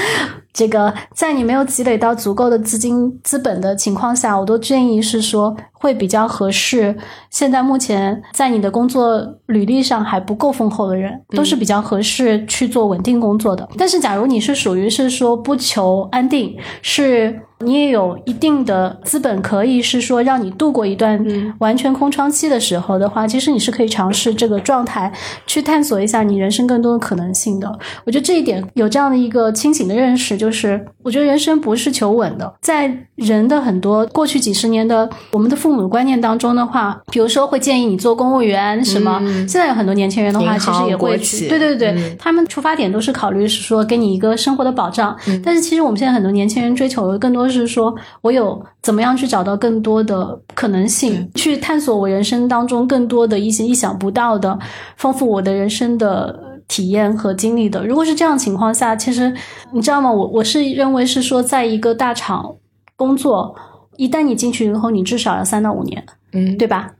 [0.52, 6.96] 这个在你没有积累到足够的资金资本的情况下，我都建议是说会比较合适。
[7.30, 13.68] 现在目前在你的工作履历上还不够丰厚的人，都是比较合适去做稳定工作的。
[13.78, 21.22] 但是，假如你是属于是说不求安定，是你也有一定的资本，可以是说让你度过一段
[21.58, 25.12] 完全空窗期的时候的话，其实你是可以尝试这个状态
[25.46, 27.70] 去探索一下你人生更多的可能性的。
[28.06, 47.49] 我觉得这一点有这样的一个清醒的认识，就是我觉得人生不是求稳的，在人的很多过去几十年的我们的父母观念当中的话，比如说会建议你做公务员什么，现在有很多年轻人的话，其实也会去，对对对对，他们出发点都是考虑是说给你一个生活的保障，但是其实我们现在很多年轻人追求的更多。
[47.50, 54.58] 是说，我有怎么样去找到更多的可能性，去探索我人生当中更多的一些意想不到的，
[54.96, 57.86] 丰富我的人生的体验和经历的。
[57.86, 59.34] 如果是这样情况下，其实
[59.72, 60.10] 你知道吗？
[60.10, 62.54] 我我是认为是说，在一个大厂
[62.96, 63.54] 工作，
[63.96, 66.92] 一旦你进去以后，你至少要三到五年，嗯，对吧？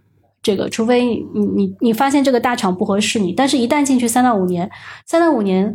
[0.42, 1.04] 这个，除非
[1.34, 4.70] 你你你发现这个大厂不合适你，但是一旦进去三到五年，
[5.06, 5.74] 三到五年。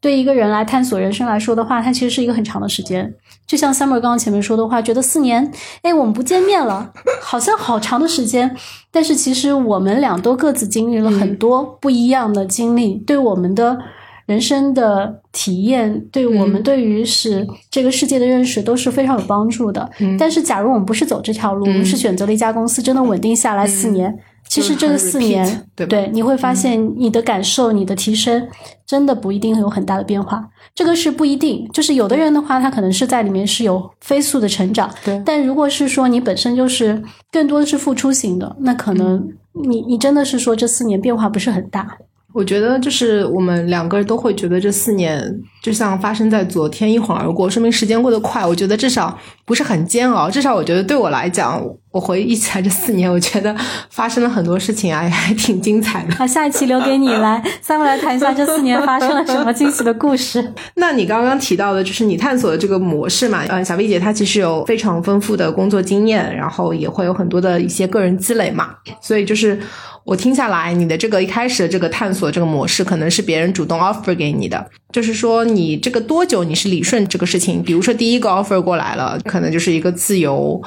[0.00, 3.14] 对一个人来探索人生来说的话，它其实是一个很长的时间。
[3.46, 6.92] 就像 Summer 刚刚前面说的话，觉得四年，哎，我们不见面了，
[7.22, 8.56] 好像好长的时间。
[8.90, 13.78] 但是其实我们俩都各自经历了很多不一样的经历，对我们的
[14.26, 19.88] 人生的体验，对我们对于是这个世界的认识都是非常有帮助的。
[20.18, 24.18] 但是，假如我们不是走这条路，我们是选择了一家公司，真的稳定下来四年。
[24.48, 28.48] 其实这个四年，对，你会发现你的感受、你的提升，
[28.86, 30.48] 真的不一定会有很大的变化。
[30.74, 34.90] 这个是不一定，就是有的人的话，他可能是在里面是有飞速的成长。
[35.04, 41.98] 对，但如果是说你本身就是更多的是付出型的，那可能你你真的是说这四年变化不是很大。
[42.36, 45.18] 我觉得就是我们两个人都会觉得这四年
[45.62, 48.44] 就像发生在昨天，一晃而过，说明时间过得快。
[48.44, 51.58] 我觉得至少不是很煎熬，至少我觉得对我来讲，
[51.90, 53.56] 我回忆起来这四年，我觉得
[53.88, 56.14] 发生了很多事情啊，也还挺精彩的。
[56.14, 60.52] 好，下一期留给你来，三位来谈一下这四年发生了什么惊喜的故事。
[60.76, 63.44] 那你刚刚提到的就是你探索的这个模式嘛？
[63.48, 69.58] 呃，小 V 姐她其实有非常丰富的工作经验，然后也会有很多的一些个人积累嘛，所以就是。
[70.06, 77.60] 我听下来，你的这个一开始的这个探索这个模式，可能是别人主动 offer 给你的，就是说你这个多久你是理顺这个事情？
[77.60, 80.62] 比如说第一个 offer 过来了，可能就是一个自由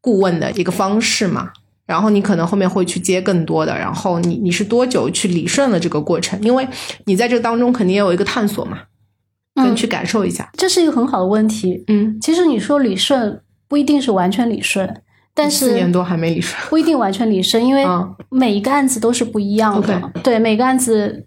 [0.00, 1.50] 顾问的一个方式嘛，
[1.84, 6.40] 然后你可能后面会去接更多的，然后你你是多久去理顺了这个过程？
[6.40, 6.66] 因为
[7.04, 8.78] 你在这个当中肯定也有一个探索嘛，
[9.56, 11.84] 嗯去感受一下，这是一个很好的问题。
[11.88, 15.02] 嗯，其实你说理顺不一定是完全理顺。
[15.38, 17.86] 但是四年多还没理顺，不一定完全理顺，因为
[18.28, 20.12] 每一个案子都是不一样的。
[20.22, 21.24] 对，每个案子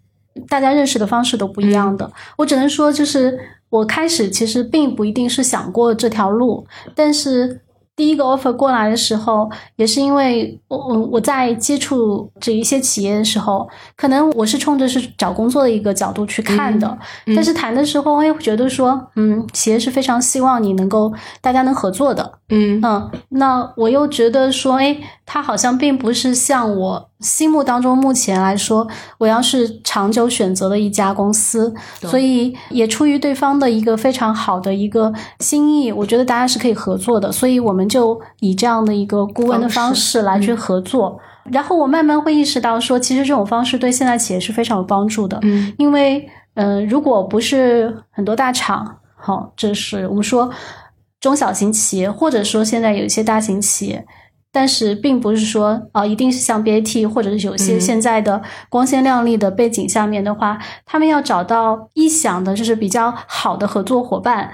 [0.49, 2.12] 大家认识的方式都不一样的。
[2.38, 3.39] 我只能说，就是
[3.70, 7.62] 我开始其实并不一定是想过这条路，但是。
[7.96, 16.98] 第一个 offer 过来的时候，也是因为我我我在接触这一些企业的时候，可能我是冲着是找工作的一个角度去看的，
[17.36, 27.08] 但是谈的时候，会觉得说，嗯，企业是非常希望你能够大家能合作的，嗯嗯，那我又觉得说，哎，他好像并不是像我。
[27.22, 28.88] 心目当中，目前来说，
[29.20, 41.20] 我要是长久选择的一家公司，所以也出于对方的一个非常好的一个心意，我觉得大家是可以合作的，所以我们就以这样的一个顾问的方式来去合作。
[41.52, 50.52] 然后我慢慢会意识到，说其实这种方式对现在企业是非常有帮助的，嗯，因为嗯，如果不是很多大厂，好，这是我们说
[51.20, 54.06] 中小型企业，或者说现在有一些大型企业。
[54.54, 64.52] 但是并不是说啊，一定是像 BAT 或者是有些现在的光鲜亮丽的背景下面的话，他们要找到一想的就是比较好的合作伙伴，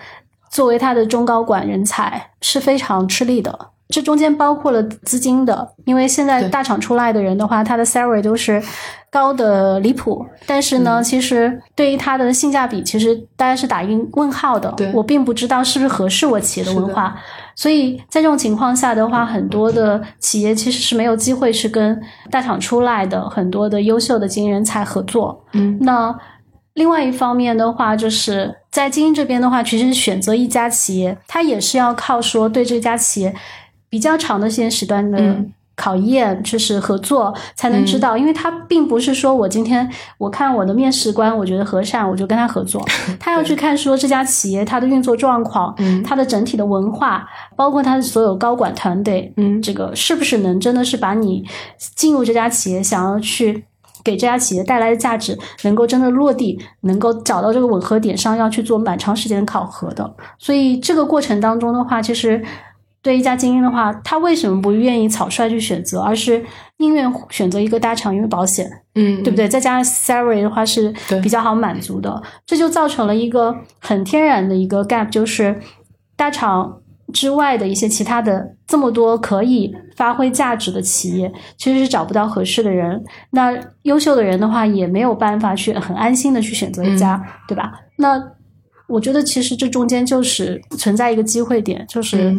[0.49, 3.69] 作为他的中高管人才是非常吃力的。
[3.89, 8.61] 这中间包括了资金的，因为现在大厂出来的人的话，他的 salary 都是
[9.09, 10.25] 高的离谱。
[10.45, 14.75] 但是呢，其实对于他的性价比，其实大家是打一问号的。
[14.93, 17.15] 我并不知道是不是合适我企业的文化。
[17.55, 21.97] 所以在这种情况下的话，很多的企业其实是没有机会去跟
[22.29, 25.45] 大厂出来的很多的优秀的精英人才合作。
[25.53, 26.13] 嗯，那
[26.77, 33.35] 另外一方面的话，就是在精英这边的话，其实选择一家企业，它也是要靠说对这家企业
[33.89, 35.43] 比较长的时间时段的。
[35.79, 42.83] 考验就是合作才能知道，因为他并不是说我今天我看我的面试官，我觉得和善，我就跟他合作。
[43.21, 51.45] 他要去看说这家企业它的运作状况，嗯，它的整体的文化，包括它的所有高管团队，嗯，这个是不是能真的是把你
[51.77, 53.63] 进入这家企业想要去
[54.07, 60.15] 给这家企业带来的价值，能够真的落地，能够找到这个吻合点上，要去做蛮长时间的考核的。
[60.39, 62.41] 所以这个过程当中的话，其实。
[62.99, 66.43] 对一家精英的话，他为什么不愿意草率去选择，而是
[66.77, 69.47] 宁愿选择一个大厂，因为保险，嗯，对不对？
[69.47, 70.93] 再加上 salary 的话是
[71.23, 75.57] 比较好满足的，这就造成了一个很天然的一个 gap，就是
[76.17, 76.81] 大厂
[77.13, 83.03] 之外的一些其他的这么多可以发挥价值的企业，其实是找不到合适的人。
[83.31, 87.71] 那优秀的人的话，也没有办法去很安心的去选择一家，对吧？
[87.97, 88.21] 那
[88.87, 92.37] 我觉得其实这中间就是存在一个机会点，就是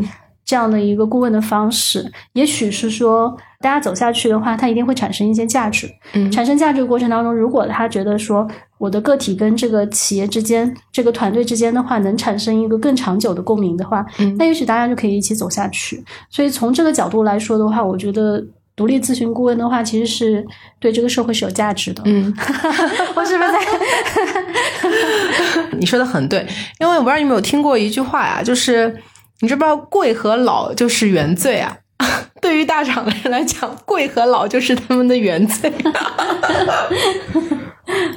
[0.48, 3.36] 这样的一个顾问的方式，也许是说。
[3.60, 5.90] 大家走下去的话，它一定会产生一些价值。
[6.12, 8.46] 嗯，产生价值的过程当中，如果他觉得说
[8.78, 16.04] 我的个体跟这个企业之间、这个团队之间的话，能产生一个更长久的共鸣的话，嗯，那也许大家就可以一起走下去。
[16.30, 18.40] 所以从这个角度来说的话，我觉得
[18.76, 20.46] 独立咨询顾问的话，其实是
[20.78, 22.00] 对这个社会是有价值的。
[22.06, 22.32] 嗯，
[23.16, 23.58] 我是不是在？
[25.76, 26.46] 你说的很对，
[26.78, 28.96] 因为我不知道你有没有听过一句话呀，就是
[29.40, 31.78] 你知不知道贵和老就是原罪啊？
[32.40, 35.72] 对于大厂的人来讲，贵和老就是他们的原罪。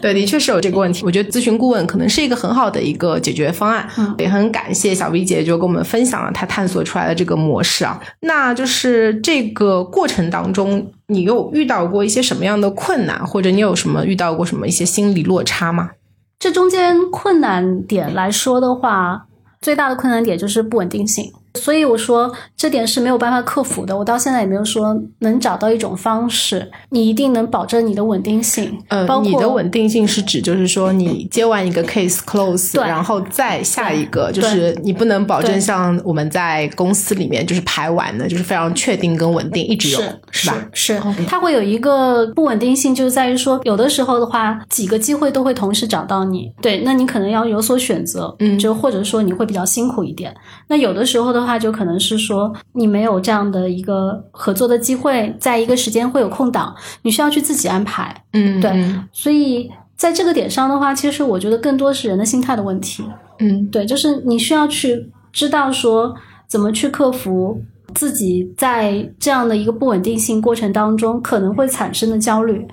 [0.02, 1.04] 对，的确是有这个问题。
[1.06, 3.88] 我觉得咨询顾问可能是一个很好的一个解决方案。
[3.98, 8.02] 嗯，也很感谢小 V 姐就跟我们分享了她探索出来的这个模式啊。
[8.22, 15.92] 那就是这个过程当中，你有遇到过一些什么样的困难，或者你有什么遇到过什么一些心理落差吗？
[16.40, 19.28] 这中间困难点来说的话，
[19.62, 21.32] 最大的困难点就是不稳定性。
[21.56, 23.98] 所以我说这点是没有办法克服的。
[23.98, 28.78] 我到现在也没有说能找到一种方式，你一定能保证你的稳定性。
[28.88, 40.56] 呃，包括你的稳定性是指就是说你接完一个 case close，然后再下一个，就是你不能保证像我们在公司里面就是排完的，就是非常确定跟稳定一直有，是吧？
[40.74, 50.34] 是，它会有一个不稳定性，就是在于说，有的时候的话，几个机会都会同时找到你，对，那你可能要有所选择，嗯就或者说你会比较辛苦一点。
[50.68, 58.16] 那有的时候的话，就可能是说你没有这样的一个合作的机会，在一个时间会有空档，你需要去自己安排。
[58.34, 63.04] 嗯，对嗯所以在这个点上的话，其实我觉得更多是人的心态的问题。
[63.40, 66.16] 嗯对，就是你需要去知道说
[66.48, 67.62] 怎么去克服
[67.94, 72.66] 自己在这样的一个不稳定性过程当中可能会产生的焦虑。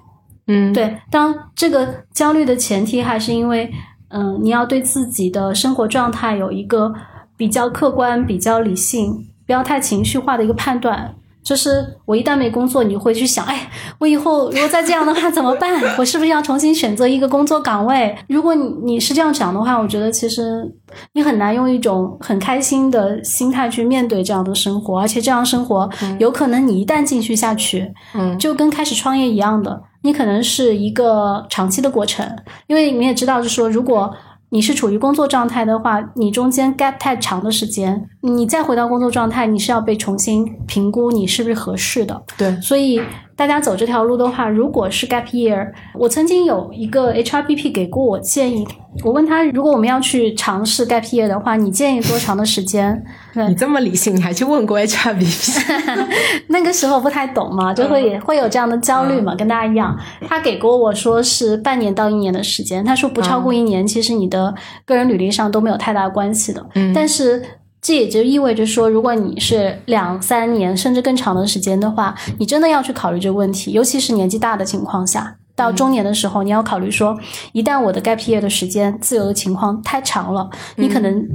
[0.47, 3.71] 嗯，对，当这个焦虑的前提还是因为，
[4.09, 6.91] 嗯、你要对自己的生活状态有一个
[7.39, 11.15] 比较客观、比较理性，不要太情绪化的一个判断。
[11.41, 15.81] 就是我一旦没工作，你会去想，哎，我以后如果再这样的话怎么办？
[15.97, 18.15] 我是不是要重新选择一个工作岗位？
[18.29, 20.71] 如果你你是这样想的话，我觉得其实
[21.15, 32.29] 你很难用一种很开心的心态去面对这样的生活，而且这样生活有可能你一旦继续下去，嗯就跟开始创业一样的，你可能是一个长期的过程，
[32.67, 34.13] 因为你也知道，就是说，如果
[34.51, 42.23] 你是处于工作状态的话，你中间 gap 太长的时间，你再回到工作状态，你是要被重新评估你是不是合适的。
[42.37, 43.01] 对，所以
[43.39, 48.67] 大家走这条路的话，如果是 gap year，我曾经有一个 HRBP 给过我建议，
[49.05, 53.01] 我问他，如果我们要去尝试 gap year 的话，你建议多长的时间？
[53.49, 55.63] 你这么理性，你还去问过 HRBP？
[56.51, 59.97] 那个时候不太懂嘛，就会也会有这样的焦虑嘛，跟大家一样。
[60.27, 64.53] 他给过我说是半年到一年的时间，他说不超过一年，其实你的
[64.85, 66.67] 个人履历上都没有太大关系的。
[66.75, 67.41] 嗯但是
[67.89, 75.39] 这也就意味着说，如果你是两三年甚至更长的时间的话，你真的要去考虑这个问题，尤其是年纪大的情况下。
[75.57, 77.19] 到中年的时候，你要考虑说，
[77.53, 81.27] 一旦我的 gap year 的时间自由的情况太长了，你可能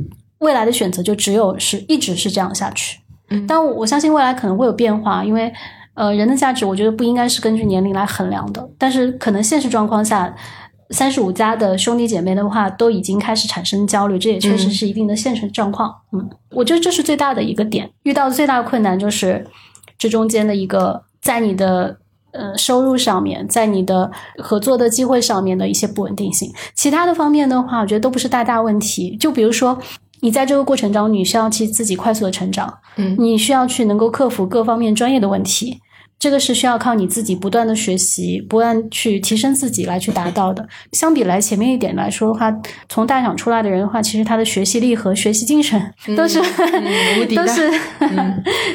[0.42, 3.00] 未来的选择就只有是一直是这样下去。
[3.48, 5.52] 但我我相信未来可能会有变化，因为
[5.96, 10.32] 呃，人的价值我觉得不应该是根据年龄来衡量的，但是可能现实状况下。
[10.94, 15.94] 三十五加的兄弟姐妹的话，都已经开始产生焦虑，这也确实是一定的现实状况。
[16.14, 19.46] 嗯，我觉得这是最大的一个点，遇到最大的困难就是
[19.98, 21.98] 这中间的一个在你的
[22.32, 26.54] 呃收入上面，在你的合作的机会上面的一些不稳定性。
[26.76, 29.18] 其他的方面的话，我觉得都不是大大问题。
[29.18, 29.78] 就比如说，
[30.22, 35.80] 你在这个过程中，你需要去自己快速的成长，嗯你需要去能够克服各方面专业的问题。
[36.20, 40.66] 这个是需要靠你自己不断的学习，不断去提升自己来去达到的。
[40.94, 42.54] 相比来前面一点来说的话，
[42.88, 47.72] 从大厂出来的人的话，其实他的学习力和学习精神都是、嗯无敌的 都是、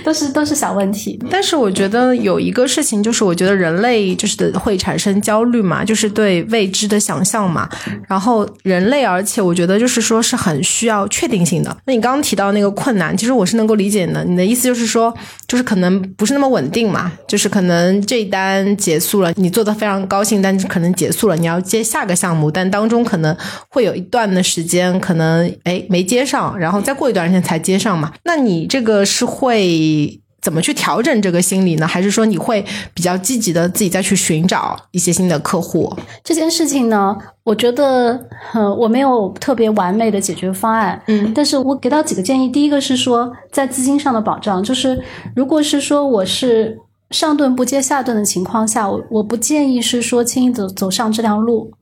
[0.05, 1.19] 都是都是小问题。
[1.31, 7.69] 但是我觉得有一个事情，就是我觉得人类就是会产生焦虑嘛，就是对未知的想象嘛。
[8.07, 11.75] 然后人类，而且我觉得就是说是很需要确定性的。
[11.87, 14.25] 那你刚刚提到那个困难，其实我是能够理解的。
[14.25, 15.13] 你的意思就是说，
[15.47, 23.37] 就是可能不是那么稳定嘛，就是可能这一单结束了，你做的非常高兴，但是可能结束了，你要接下个项目，但当中可能
[23.69, 28.13] 会有一段的时间，可能哎没接上，然后再过一段时间才接上嘛。
[28.25, 30.21] 那你这个是会。
[30.41, 31.87] 怎么去调整这个心理呢？
[31.87, 32.65] 还是说你会
[32.95, 35.93] 比较积极的自己再去寻找一些新的客户？
[36.23, 38.19] 这件事情呢，我觉得，
[38.55, 42.49] 呃，我没有特别完美的解决方案，嗯但是我给到几个建议。
[42.49, 45.03] 第一个是说，在资金上的保障，就是
[45.35, 46.79] 如果是说我是
[47.11, 51.73] 上顿不接下顿的情况下，我我不建议是说轻易走走上这条路。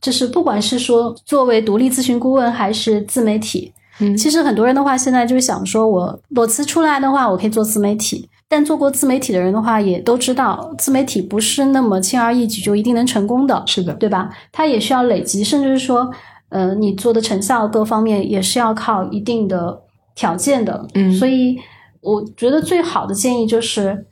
[0.00, 8.26] 就是不管是说作为独立咨询顾问还是自媒体，嗯其实很多人的话现在就是想说我裸辞出来的话，我可以做自媒体。
[8.48, 13.62] 但做过自媒体的人的话，也都知道自媒体不是那么轻而易举就一定能成功的。
[13.66, 14.28] 是的，对吧？
[14.50, 16.10] 它也需要累积，甚至是说，
[16.48, 19.82] 呃，你做的成效各方面也是要靠一定的
[20.16, 20.84] 条件的。
[20.94, 21.58] 嗯所以
[22.00, 24.06] 我觉得最好的建议就是，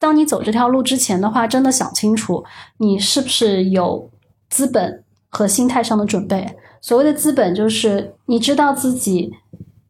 [0.00, 2.42] 当你走这条路之前的话，真的想清楚
[2.78, 4.10] 你是不是有
[4.48, 6.56] 资本和心态上的准备。
[6.80, 9.30] 所谓的资本，就是你知道自己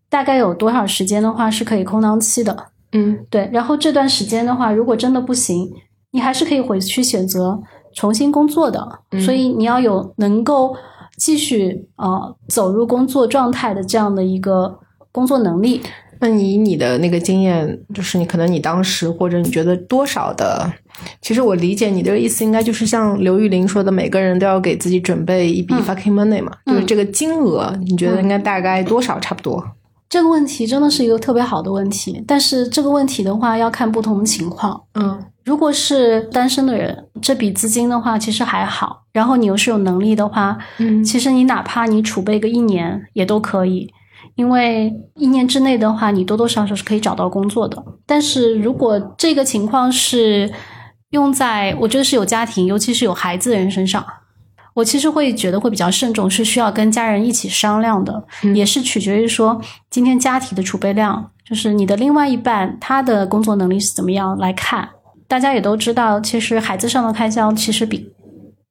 [0.08, 2.66] 大概有多少时间的话是可以空档期的。
[2.92, 5.72] 嗯对，然后这段时间的话，如果真的不行，
[6.10, 7.62] 你还是可以回去选择
[7.94, 9.00] 重新工作的。
[9.12, 10.76] 嗯所以你要有能够
[11.16, 14.80] 继续呃走入工作状态的这样的一个
[15.12, 15.80] 工作能力。
[16.20, 20.70] 那你以你的那个经验，就是你可能你当时或者你觉得多少的，
[21.20, 25.82] 其实我理解你这个意思，应该就是像刘玉玲说的，每个人都要给自己准备一笔嗯。
[25.82, 29.18] fucking money 嘛，嗯就是这个金额，你觉得应该大概多少？
[29.18, 29.64] 差不多？
[30.08, 34.82] 这个问题真的是一个特别好的问题，但是这个问题的话要看不同的情况。
[34.94, 35.22] 嗯。
[35.42, 41.02] 如果是单身的人，这笔资金的话其实还好，然后你又是有能力的话，嗯。
[41.02, 43.90] 其实你哪怕你储备个一年也都可以，
[44.34, 47.82] 因为一年之内的话，你多多少少是可以找到工作的。
[48.06, 50.50] 但是如果这个情况是
[51.10, 54.04] 用在我觉得是有家庭，尤其是有孩子的人身上，
[54.74, 59.60] 我其实会觉得会比较慎重，是需要跟家人一起商量的，嗯也是取决于说
[59.90, 64.88] 今天家庭的储备量，就是你的另外一半他的工作能力是怎么样来看。
[65.26, 68.12] 大家也都知道，其实孩子上的开销其实比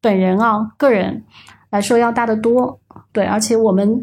[0.01, 1.24] 本人啊个人
[1.70, 2.80] 来说要大得多。
[3.12, 4.01] 对，而且我们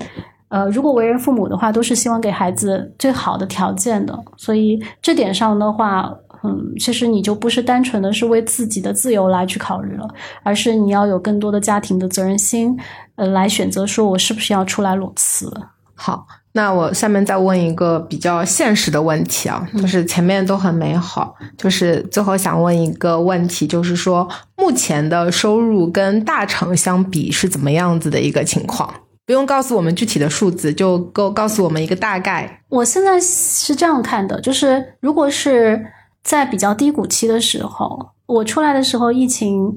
[0.49, 4.17] 呃，如果为人父母的话，都是希望给孩子最好的条件的。
[4.37, 6.09] 所以这点上的话，
[6.45, 10.09] 嗯，其实你就不是单纯的是为自己的自由来去考虑了，
[10.45, 12.77] 而是你要有更多的家庭的责任心，
[13.17, 15.53] 呃，来选择说我是不是要出来裸辞。
[15.95, 28.89] 好，那我下面再问一个比较现实的问题啊，就是前面都很美好，就是最后想问一个问题，就是说目前的收入跟大厂相比是怎么样子的一个情况？
[29.27, 32.62] 不用告诉我们具体的数字，就够告诉我们一个大概。
[32.68, 35.85] 我现在是这样看的，就是如果是
[36.22, 39.74] 在比较低谷期的时候，我出来的时候，疫情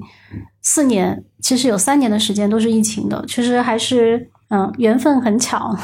[0.62, 5.76] 四年，其实有三年的时间都是疫情的，其实还是嗯缘分很巧，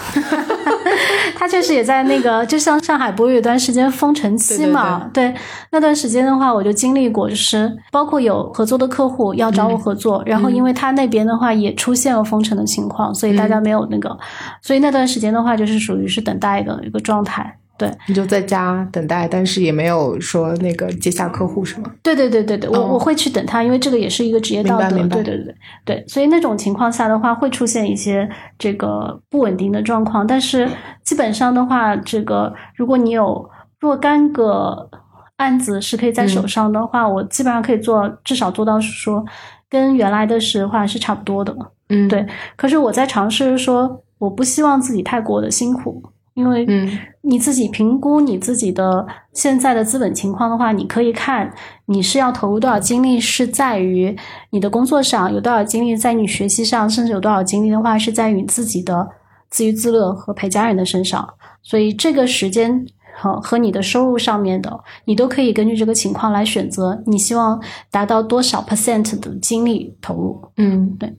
[1.39, 5.35] 他确实也在那个， 就像上海不是有段时间封城期嘛，对
[5.71, 14.19] 那段时间的话，我就经历过，就是包括有合作的客户要找我合作，然后因为他那边的话也出现了封城的情况，所以大家没有那个，
[14.63, 17.59] 所以那段时间的话，就是属于是等待的一个状态。
[17.79, 21.93] 对，你就在家等待，但是也没有说那个接下客户是吗？
[22.03, 24.89] 对对对对对，我、哦我会去等他，因为这个也是一个职业道德。
[25.09, 25.55] 对对对
[25.85, 30.27] 对，所以那种情况下的话，会出现一些这个不稳定的状况。
[30.27, 30.69] 但是
[31.05, 33.49] 基本上的话，这个如果你有
[33.79, 34.89] 若干个
[35.37, 39.23] 案子是可以在手上的话，我基本上可以做，至少做到是说
[39.69, 41.55] 跟原来的是话是差不多的。
[41.89, 46.03] 嗯对可是我在尝试说，我不希望自己太过的辛苦，
[46.37, 46.87] 因为嗯
[47.23, 51.51] 你自己评估你自己的现在的资本情况的话，你可以看
[51.87, 54.15] 你是要投入多少精力，是在于
[54.51, 59.09] 你的工作上有多少精力，在你学习上，甚至有多少精力的话，是在于你自己的
[59.49, 61.27] 自娱自乐和陪家人的身上。
[61.63, 67.61] 所以这个时间和和你的收入上面的，你都可以根据这个情况来选择，你希望
[67.91, 70.41] 达到多少 percent 的精力投入。
[70.59, 71.13] 嗯，对，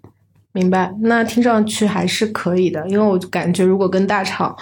[0.54, 0.94] 明白。
[1.02, 4.56] 那听上去还是可以的，因为我感觉如果跟大厂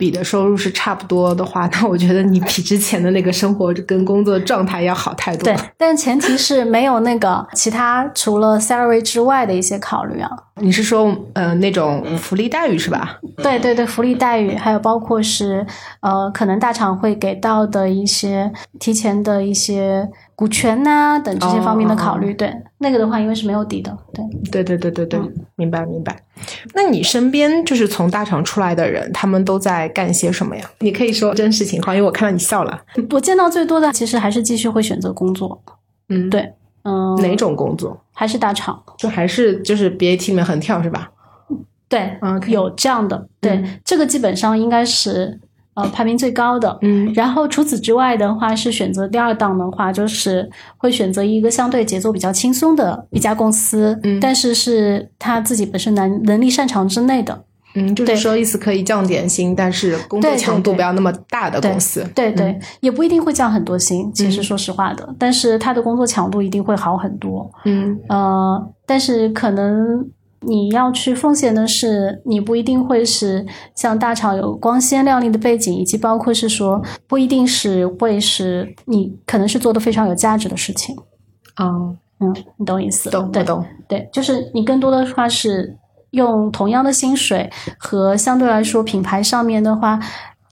[0.00, 10.30] 比的收入是差不多的话， 那我觉得你比之前的那个生活跟工作状态要好太多对了。，但前提是没有那个其他除了 salary 之外的一些考虑啊。
[10.60, 13.18] 你是说呃那种福利待遇是吧？
[13.38, 15.66] 对对对，福利待遇，还有包括是
[16.00, 22.32] 呃，可能大厂会给到的一些提前的一些股权呐、等这些方面的考虑。
[22.34, 23.96] 对，那个的话，因为是没有底的。
[24.12, 26.16] 对，对对对对对，嗯明白明白。
[26.74, 30.64] 那你身边就是从大厂出来的人，他们都在干些什么呀？
[30.80, 32.80] 你可以说真实情况，因为我看到你笑了。
[33.10, 35.62] 我见到最多的其实还是继续会选择工作。
[36.08, 36.52] 嗯，对，
[36.82, 38.00] 嗯，哪种工作？
[38.12, 38.82] 还是大厂。
[38.96, 41.10] 就还是就是 BAT 里面横跳是吧？
[41.88, 43.26] 对，OK 有这样的。
[43.40, 45.40] 对，嗯这个基本上应该是
[45.74, 46.78] 呃排名最高的。
[46.82, 57.44] 嗯然后除此之外的话，是选择第二档的话，就是会选择一个相对节奏比较轻松的一家公司，嗯但是是他自己本身能能力擅长之内的。
[57.74, 62.04] 嗯，就是说意思可以降点薪，但是工作强度不要那么大的公司。
[62.14, 67.50] 对对，嗯也不一定会降很多薪，其实说实话的，但是他的工作强度一定会好很多。
[67.64, 70.04] 嗯呃，但是可能
[70.40, 80.96] 你要去奉献的是，你不一定会是像大厂有光鲜亮丽的背景，以及包括是说不一定是会是你可能是做的非常有价值的事情。
[81.58, 83.10] 哦，嗯，你懂我意思？
[83.10, 83.64] 懂对懂。
[83.86, 85.76] 对，就是你更多的话是
[86.10, 89.98] 用同样的薪水和相对来说品牌上面的话，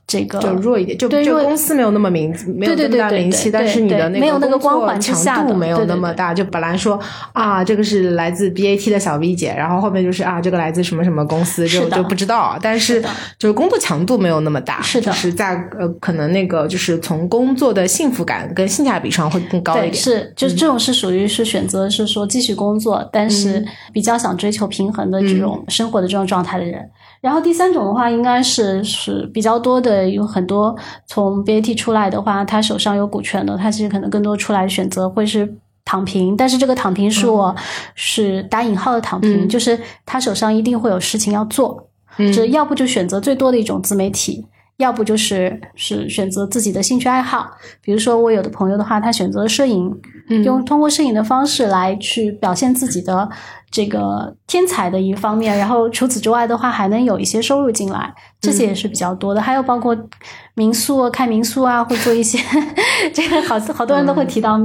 [0.09, 6.33] 这个就弱一点，就对就公司没有那么名，没有那么大名气，对但是你的对没有那个工作强度没有那么大。
[6.33, 6.99] 就本来说
[7.35, 12.59] 啊，这个是来自 BAT 的小 V 姐，然后后面就是啊，这个来自什么什么公司，就就不知道。
[12.63, 13.03] 但是
[13.39, 19.95] 就是工作强度没有那么大，是的就是在呃可能那个就是从工作的幸福感跟性价比上会更高一，点。
[19.95, 26.89] 是就是这种是属于是选择是说继续工作，但是比较想追求平衡的这种生活的这种状态的人。
[27.21, 35.57] 然后第三种的话，应该是是比较多的，有很多从 BAT 出来的话，他手上有股权的，他其实可能更多出来选择会是。
[35.91, 37.57] 躺平，但是这个躺平是我
[37.95, 39.49] 是打引号的躺平，嗯。
[39.49, 41.89] 就是他手上一定会有事情要做，
[42.19, 42.31] 嗯。
[42.31, 44.45] 这要不就选择最多的一种自媒体，
[44.77, 47.53] 要不就是是选择自己的兴趣爱好。
[47.81, 49.91] 比如说，我有的朋友的话，他选择摄影，
[50.29, 50.45] 嗯。
[50.45, 53.27] 用通过摄影的方式来去表现自己的
[53.71, 59.41] 这个天才的一方面， 然后除此之外的话，还能有一些收入进来，这些也是比较多的。
[59.41, 59.97] 还有包括
[60.55, 62.39] 民宿啊，开民宿啊，会做一些
[63.13, 64.59] 这个好好多人都会提到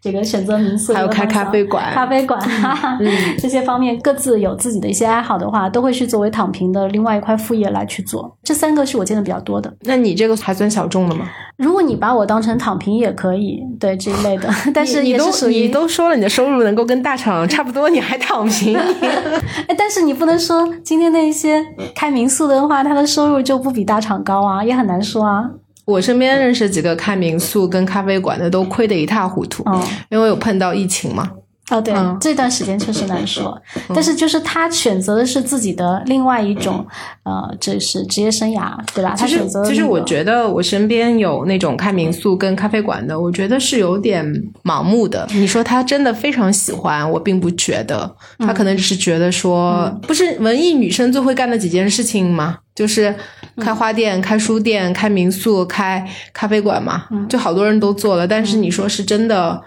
[0.00, 2.98] 这个选择民宿，还有开咖啡馆咖啡馆哈哈，
[3.38, 8.36] 这些方面各自有自己的一些爱好的话，都会去作为躺平的另外一块副业来去做。
[8.42, 9.72] 这三个是我见的比较多的。
[9.82, 11.28] 那你这个还算小众的吗？
[11.56, 18.78] 如果你把我当成躺平也可以，对这一类的，但是你你都你都说了你的收入能够跟大厂差不多，你还躺平？
[19.68, 25.50] 哎，但是你不能说今天那些开民宿的话，他的收入就不比大厂高啊，也很难说啊。
[25.84, 31.30] 我身边认识几个开民宿跟咖啡馆的，都亏得一塌糊涂，嗯，因为有碰到疫情嘛。
[31.70, 33.60] 哦，对，嗯这段时间确实难说，
[33.94, 36.86] 但是就是他选择的是自己的另外一种，
[37.24, 39.14] 呃，这是职业生涯，对吧？
[39.16, 44.24] 他其实选择、其实我觉得我身边有那种开民宿跟咖啡馆的，我觉得是有点
[44.64, 45.28] 盲目的。
[45.32, 52.58] 你说他真的非常喜欢，我并不觉得，他可能只是觉得说，不是文艺女生最会干的几件事情吗？
[52.74, 53.14] 就是
[53.60, 58.26] 开花店、开书店、开民宿、开咖啡馆嘛，就好多人都做了。
[58.26, 59.60] 但是你说是真的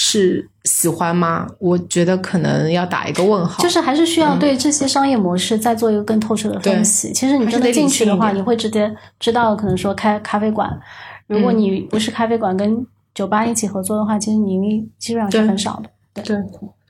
[0.00, 1.44] 是喜欢吗？
[1.58, 3.60] 我觉得可能要打一个问号。
[3.60, 7.12] 就是还是需要对这些商业模式再做一个更透彻的分析。
[7.12, 10.80] 其实你真的进去的话，你会直接知道，可能说开咖啡馆，
[11.26, 16.22] 如果你不是咖啡馆跟酒吧一起合作的话，其实你盈利基本上是很少的。
[16.22, 16.36] 对，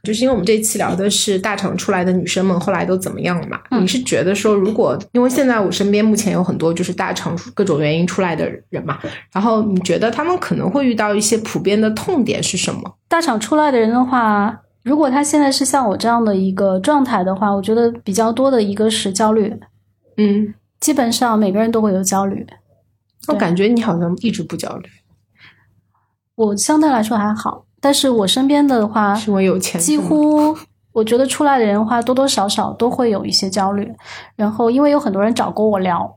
[0.04, 3.60] 就是因为我们这一期聊的是大厂出来的女生们后来都怎么样了嘛？
[3.70, 8.98] 嗯你是觉得说，如果因为现在我身边目前有很多就是大厂各种原因出来的人嘛，
[9.32, 12.96] 然后你觉得他们可能会遇到一些普遍的痛点是什么？
[13.08, 19.54] 大厂出来的人的话，如果他现在是像我这样的一个状态的话，我觉得比较多的一个是焦虑，
[20.16, 22.46] 嗯，基本上每个人都会有焦虑。
[23.26, 24.88] 我感觉你好像一直不焦虑，
[26.34, 30.56] 我相对来说还好，但是我身边的话，是我有钱，几乎
[30.92, 33.92] 我觉得出来的人的话，多多少少都会有一些焦虑。
[34.36, 36.12] 然后，因为有很多人找过我聊，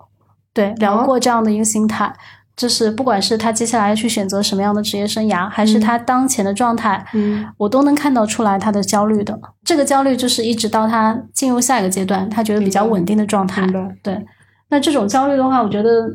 [0.53, 2.11] 对，聊过这样的一个心态，
[2.55, 7.45] 就是不管是他接下来去选择什么样的职业生涯，还是他当前的状态，嗯。
[7.57, 9.39] 我都能看到出来他的焦虑的。
[9.63, 13.61] 这个焦虑就是一直到他进入下一个阶段，他觉得比较稳定的状态
[14.01, 14.25] 对，
[14.69, 16.07] 那这种焦虑的话，我觉得，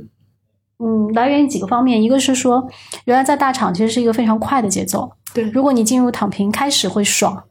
[0.79, 2.67] 嗯，来源于几个方面，一个是说，
[3.05, 7.45] 原来在大厂其实是一个非常快的节奏，对如果你进入躺平，开始会爽，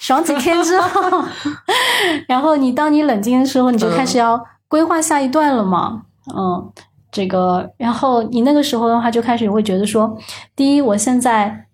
[0.00, 1.24] 爽几天之后，
[2.28, 6.02] 然后你当你冷静的时候，你就开始要规划下一段了嘛，
[6.34, 6.72] 嗯。
[7.12, 10.18] 这个，然后你那个时候的话，就开始会觉得说，
[10.54, 11.64] 第一，我现在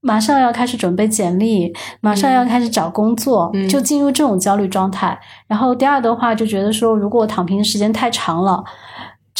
[0.00, 5.16] 马上要开始准备简历，马上要开始找工作，嗯就进入这种焦虑状态。
[5.46, 8.64] 然后第二的话，就觉得说，如果我躺平时间太长了，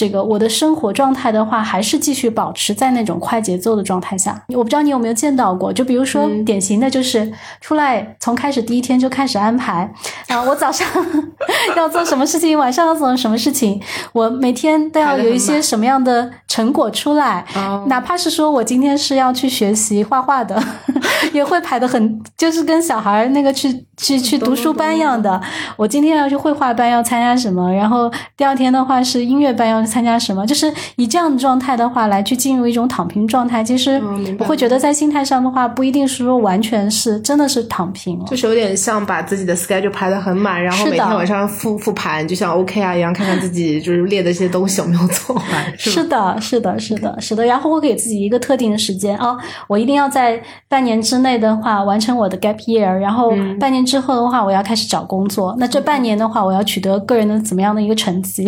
[0.00, 4.42] 这个我的生活状态的话，还是继续保持在那种快节奏的状态下。
[4.48, 6.42] 我不知道你有没有见到过，就比如说嗯。
[6.46, 7.30] 典型的就是
[7.60, 9.92] 出来从开始第一天就开始安排。
[10.28, 10.86] 啊，我早上
[11.76, 13.78] 要做什么事情，晚上要做什么事情，
[14.12, 17.44] 我每天都要有一些什么样的成果出来，
[17.88, 20.60] 哪怕是说我今天是要去学习画画的，
[21.32, 25.40] 也会排的很，就是跟小孩那个去去去读书班一样的。
[25.76, 33.64] 我今天要去绘画班要参加什么，然后第二天的话是音乐班要参加什么，就是以这样的状态的话来去进入一种躺平状态。
[33.64, 34.00] 其实
[34.38, 40.20] 我会觉得在心态上的话，不一定是说完全是真的是躺平，就是有点像把自己的 schedule 排的。
[40.20, 45.44] 很满，然后每天晚上复复盘，就像 OK 啊一样，看看自己就是列的一些东西有没有做完。
[45.78, 47.42] 是的，是的，是的，是的。
[47.46, 49.34] 然后我给自己一个特定的时间啊，
[49.66, 50.38] 我一定要在
[50.68, 55.56] 半年之内的话完成我的 gap year，然后半年之后的话，我要开始找工作。
[55.58, 58.44] 那这半年的话，我要取得个人的怎么样的一个成绩？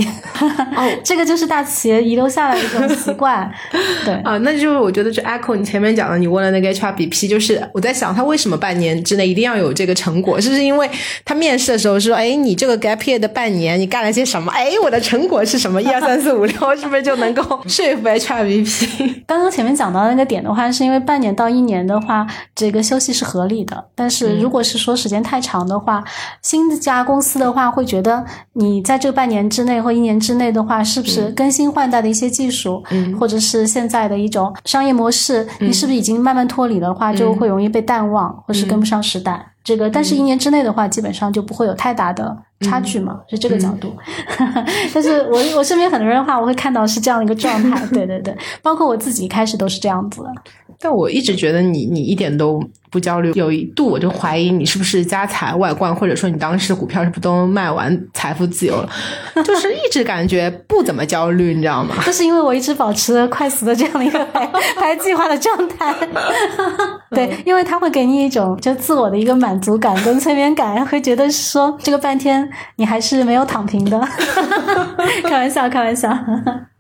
[0.77, 3.51] 哦， 这个就是大企业遗留下来的一种习惯。
[4.05, 10.39] 对啊，那就是我觉得就 echo 你前面讲的，你问了那个 HRBP，就是我在想他为什么半年之内一定要有这个成果？
[10.41, 10.89] 是不是因为
[11.25, 11.73] 他面试？
[11.73, 14.53] 的时候说，哎，你这个 gap year 的半年，你干了些什么？
[14.53, 15.81] 哎，我的成果是什么？
[15.81, 19.23] 一二三四五六， 是不是就能够说服 HRBP？
[19.27, 23.83] 刚刚前面讲到那个点的话，是因为半年到一年的话，这个休息是合理的。
[23.95, 26.05] 但是如果是说时间太长的话，
[26.43, 28.25] 新的家公司的话会觉得
[28.55, 32.83] 你在这半年之内或一年之内的话，是不是更新换代的一些技术，
[33.19, 39.45] 或者是现在的一种商业模式，你是不是已经慢慢脱离的话，就会容易被淡忘，或是跟不上时代。
[39.65, 43.95] 这个，但是一年之内的话，基本上就不会有太大的差距嘛，是这个角度。
[44.95, 50.29] 但是我我身边很多人的话，我会看到是这样的一个状态， 对对对，包括我自己一开始都是这样子的。
[50.81, 52.61] 但我一直觉得你你一点都
[52.91, 58.89] 不焦虑，有一度我就怀疑你是不是家财外贯，或者说你当时股票是不是都卖完，财富自由了，
[59.45, 61.95] 就是一直感觉不怎么焦虑，你知道吗？
[62.05, 64.45] 就是因为我一直保持快速的这样的一个排
[64.77, 65.95] 排计划的状态，
[67.11, 74.01] 对，因为它会给你一种就自我的一个满足感跟催眠感，会觉得说这个半天你还是没有躺平的，
[75.25, 76.17] 开玩笑，开玩笑。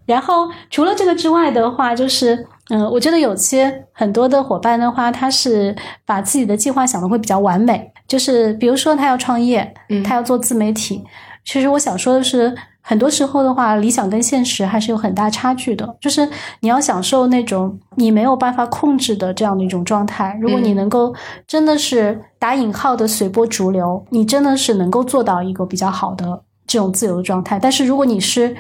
[0.05, 2.47] 然后除了这个之外的话，就是。
[2.70, 11.05] 嗯，我觉得有些很多的伙伴的话，他是把自己的计划想的会比较完美，就是比如说他要创业，嗯，他要做自媒体。
[11.45, 15.97] 其实我想说的是，很多时候的话，理想跟现实还是有很大差距的。
[16.01, 16.28] 就是
[16.61, 20.37] 你要享受那种你没有办法控制的这样的一种状态。
[20.41, 21.14] 如果你能够
[21.47, 27.59] 真的是打引号的随波逐流，你真的是能够做到一个比较好的这种自由的状态。
[27.59, 28.55] 但是如果你是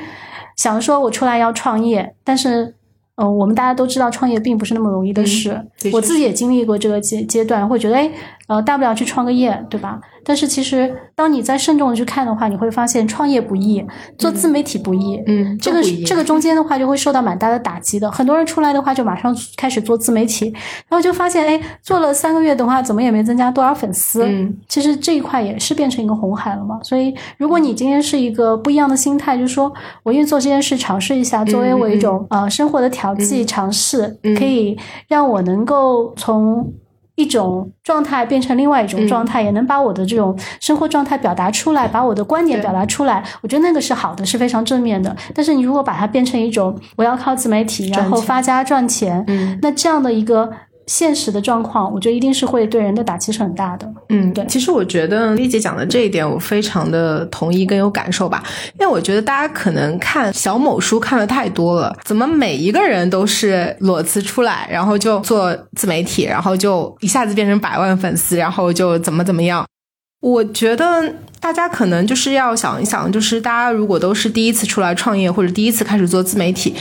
[0.56, 2.74] 想说我出来要创业，但是
[3.16, 5.60] 嗯，我们大家都知道，创业并不是那么容易的事。
[5.92, 8.10] 我自己也经历过这个阶阶段，会觉得，哎，
[8.48, 10.00] 呃，大不了去创个业，对吧？
[10.24, 13.84] 但是其实，当你再慎重的去看的话，你会发现创业不易，
[14.16, 15.20] 做自媒体不易。
[15.26, 18.08] 嗯，这个这个中间的话，就会受到蛮大的打击的。
[18.10, 20.52] 很多人出来的话，就马上开始做自媒体，
[20.88, 24.24] 然后就发现，哎，做了三个月的话，怎么也没增加多少粉丝。
[24.24, 26.78] 嗯，其实这一块也是变成一个红海了嘛。
[26.84, 29.72] 所以，如果你今天是一个不一样的心态，就是说
[30.04, 34.78] 我愿意做这件事，尝试一下，作为我一种呃生活的调剂，尝试可以
[35.08, 36.72] 让我能够从。
[37.22, 43.22] 一种状态变成另外一种状态，也能把我的这种生活状态表达出来，把我的观点表达出来。
[43.40, 45.16] 我觉得那个是好的，是非常正面的。
[45.34, 49.24] 但是你如果把它变成一种我要靠自媒体然后发家赚钱，
[49.62, 50.50] 那这样的一个。
[50.86, 53.88] 现实的状况，我觉得一定是会对人的打击是很大的。
[54.08, 54.44] 嗯，对。
[54.46, 58.42] 其实我觉得丽姐讲的这一点，我非常的同意跟有感受吧。
[58.80, 69.64] 因为我觉得大家可能看小某书看的太多了，怎么每一个人都是裸辞出来，然后就做自媒体，然后就一下子变成百万粉丝，然后就怎么怎么样？
[70.20, 76.74] 我觉得大家可能就是要想一想，就是大家如果都是第一次出来创业，或者第一次开始做自媒体，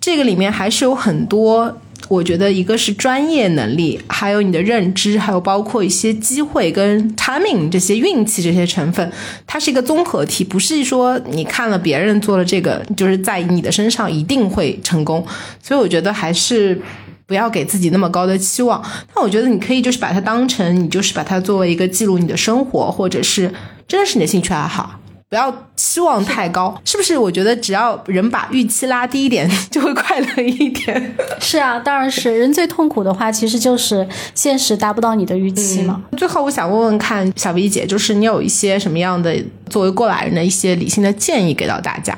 [0.00, 1.80] 这个里面还是有很多。
[2.08, 9.10] 我觉得一个是专业能力，还有你的认知，还有包括一些机会跟 timing 这些运气这些成分，
[9.46, 15.24] 它是一个综合体，不是说你看了别人做了这个，就是在你的身上一定会成功。
[15.62, 16.78] 所以我觉得还是
[17.26, 18.82] 不要给自己那么高的期望。
[19.14, 23.50] 但我觉得你可以就是把它当成你就是把它作为一个记录你的生活，或者是
[23.88, 25.00] 真的是你的兴趣爱好。
[25.34, 27.18] 不要期望太高， 是不是？
[27.18, 31.16] 我觉得只要人把预期拉低一点， 就会快乐一点。
[31.40, 32.38] 是啊，当然是。
[32.38, 36.00] 人最痛苦的话，其实就是现实达不到你的预期嘛。
[36.16, 39.34] 最后，我想问问看，小 V 姐，就是你有一些什么样的
[39.68, 42.16] 作为过来人的一些理性的建议给到大家？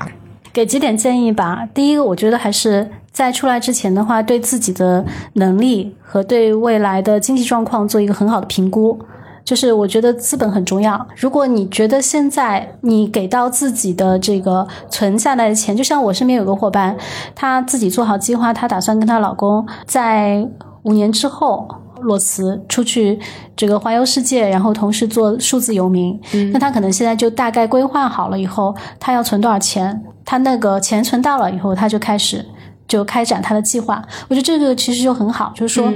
[0.52, 1.66] 给几点建议吧。
[1.72, 5.02] 第一个，我觉得还是在出来之前的话，对自己的
[5.34, 9.00] 能力和对未来的经济状况做一个很好的评估。
[9.46, 11.06] 就是我觉得资本很重要。
[11.16, 16.96] 如果你觉得现在你给到自己的这个存下来的钱，就像我身边有个伙伴，
[17.34, 20.46] 她自己做好计划，她打算跟她老公在
[20.82, 21.68] 五年之后
[22.02, 23.18] 裸辞出去
[23.56, 26.20] 这个环游世界，然后同时做数字游民。
[26.52, 32.44] 那他可能现在就大概规划好了以后，他要存多少钱，他那个钱存到了以后，他就开始
[32.86, 34.02] 就开展他的计划。
[34.28, 35.92] 我觉得这个其实就很好，就是说，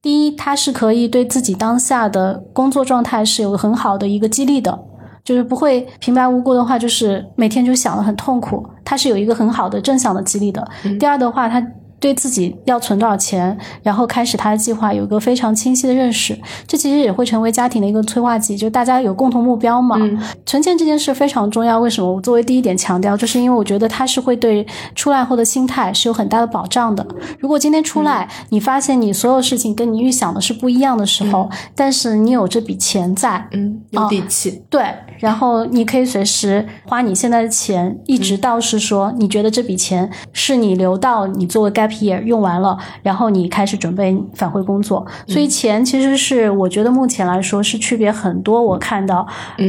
[0.00, 4.78] 第一，他是可以对自己当下的工作状态是有很好的一个激励的。
[5.24, 10.66] 就是不会平白无故的话，就是每天就想的很痛苦，他是有一个很好的正向的激励的。
[10.98, 11.64] 第二的话，他。
[12.02, 16.36] 对自己要存多少钱，然后开始他的计划，有一个非常清晰的认识，
[16.66, 19.96] 这其实也会成为家庭的一个催化剂，就大家有共同目标嘛。
[20.00, 22.12] 嗯存钱这件事非常重要，为什么？
[22.12, 27.06] 我作为第一点强调，就是因为我觉得它是会对出来后的心态是有很大的保障的。
[27.38, 34.84] 如果今天出来，你发现你所有事情跟你预想的是不一样的时候，但是你有这笔钱在，嗯，有底气，对，
[35.20, 41.91] 然后你可以随时花你现在的钱，一直到是说你觉得这笔钱是你留到你作为该。
[42.24, 48.62] 用完了，然后你开始准备返回工作，所以钱其实是我觉得目前来说是区别很多。
[48.62, 49.26] 我看到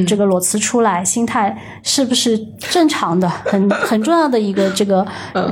[0.08, 5.06] 这个裸辞出来，心态是不是正常的，很 很重要的一个这个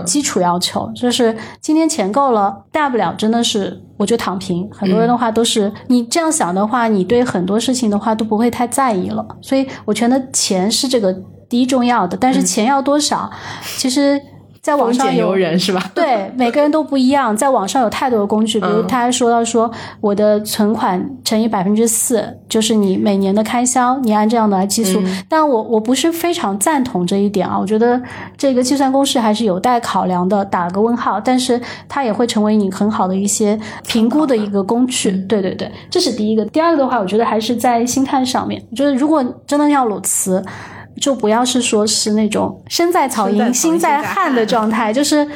[0.06, 4.70] 基础要求，就是今天钱够了，大不了真的是我就躺平。
[4.72, 9.26] 很多人的话都是你这样想的话，你对很多事情的话都不会太在意了。
[9.42, 11.14] 所以我觉得钱是这个
[11.50, 13.30] 第一重要的，但是钱要多少，
[13.78, 14.22] 其实。
[14.62, 15.84] 在网上有人是吧？
[15.96, 17.36] 对，每个人都不一样。
[17.36, 25.02] 在网上有太多的工具，比如他还说到说，我的存款乘以百分之四，就是你每年的开销，你按这样的来计数。
[25.28, 28.00] 但我我不是非常赞同这一点啊，我觉得
[28.38, 31.20] 这个计算公式还是有待考量的，打个问号。
[31.20, 31.60] 但是
[31.90, 35.12] 它也会成为你很好的一些评估的一个工具。
[35.28, 36.46] 对对对，这是第一个。
[36.46, 40.44] 第二个的话，我觉得还是在心态上面，就是如果真的要裸辞。
[41.00, 45.28] 就不要是说是那种身在草营心在汉的状态，就是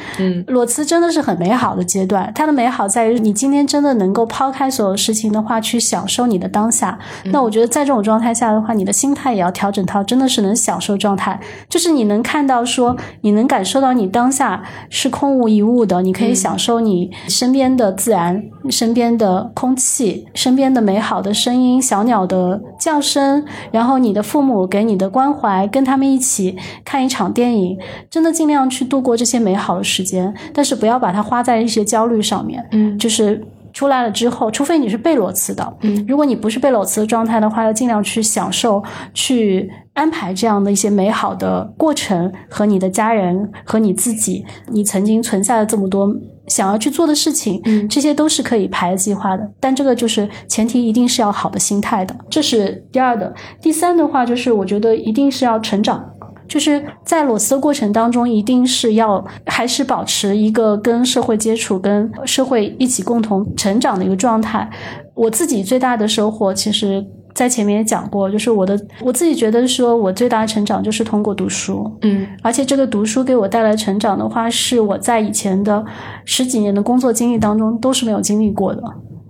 [0.47, 2.31] 裸辞真的是很美好的阶段。
[2.35, 6.97] 它的美好在于你今天真的能够抛开所有事情的话，去享受你的当下。
[7.25, 11.39] 那我觉得在这种状态下的话，你的心态也要调整到真的是能享受状态，
[11.69, 25.44] 就是你能看到说你能感受到你当下是空无一物的，你可以享受你身边的自然、身边的空气、身边的美好的声音、小鸟的叫声，然后你的父母给你的关怀。
[25.45, 27.77] 来跟他们一起看一场电影，
[28.09, 32.65] 真的尽量去度过这些美好的时间，但是不要把它花在一些焦虑上面。
[32.71, 33.43] 嗯，就是
[33.75, 38.81] 出来了之后，除非你是被裸辞的，嗯，如果你不是被裸辞的状态的话，要尽量去享受、
[39.13, 46.09] 去安排这样的一些美好的过程，和你的家人和你自己，你曾经存下了这么多。
[46.47, 53.33] 想要去做的事情，嗯，这些都是可以排计划的，但这个就是前提，一定是要好的心态的，这是第二的。
[53.59, 56.07] 第三的话，就是我觉得一定是要成长，
[56.47, 64.69] 就是在裸辞的过程当中，一定是要还是保持一个跟社会接触、跟社会一起共同成长的一个状态。
[65.13, 67.05] 我自己最大的收获，其实。
[67.35, 75.83] 在前面也讲过，就是我的我自己觉得说，我最大的成长就是通过读书，嗯，而且这个读书给我带来成长的话，是我在以前的
[76.23, 78.81] 十几年的工作经历当中都是没有经历过的，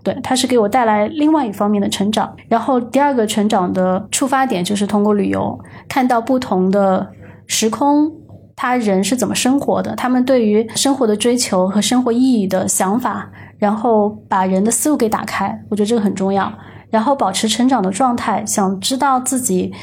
[0.06, 2.32] 对，它是给我带来另外一方面的成长。
[2.48, 7.10] 然后第二个成长的出发点就是通过旅游，看到不同的
[7.48, 8.12] 时空，
[8.56, 16.54] 他人是怎么生活的，他们对于生活的追求和生活意义的想法，然后把人的思路给打开，我觉得这个很重要。
[16.92, 19.74] 然后保持成长的状态，想知道自己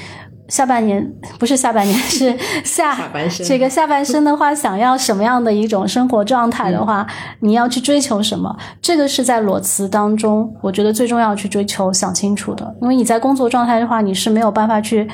[0.52, 1.02] 下半年
[1.38, 2.94] 不是下半年 是下
[3.42, 7.06] 这个下半生的话，想要什么样的一种生活状态的话，
[7.40, 8.54] 你要去追求什么？
[8.82, 12.76] 这个是在裸辞当中，我觉得最重要去追求、想清楚的。
[12.82, 15.08] 因为你在工作状态的话，你是没有办法去。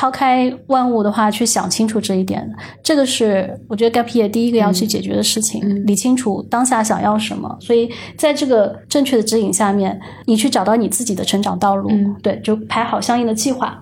[0.00, 2.48] 抛开万物的话，去想清楚这一点，
[2.84, 7.56] 这个是我觉得 gap year 第一个要去解决的事情，理清楚当下想要什么。
[7.60, 11.90] 所以在这个正确的指引下面，你去找到你自己的成长道路，
[12.22, 13.76] 对，就排好相应的计划。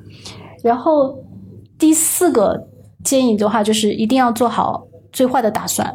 [0.66, 1.16] 然后
[1.78, 2.68] 第四个
[3.04, 5.94] 建议的话，就是一定要做好最坏的打算，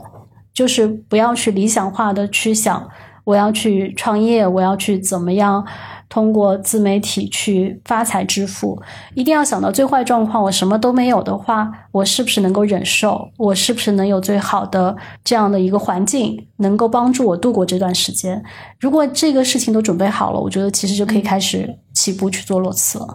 [0.54, 2.88] 就是不要去理想化的去想，
[3.26, 5.66] 我要去创业，我要去怎么样。
[6.10, 8.78] 通过自媒体去发财致富，
[9.16, 10.44] 一定要想到最坏状况。
[10.44, 13.30] 我什么都没有的话，我是不是能够忍受？
[13.38, 14.94] 我是不是能有最好的
[15.24, 18.44] 这样的一个环境，能够帮助我度过这段时间？
[18.78, 23.08] 如果这个事情都准备好了，我觉得其实就可以开始起步去做裸辞了。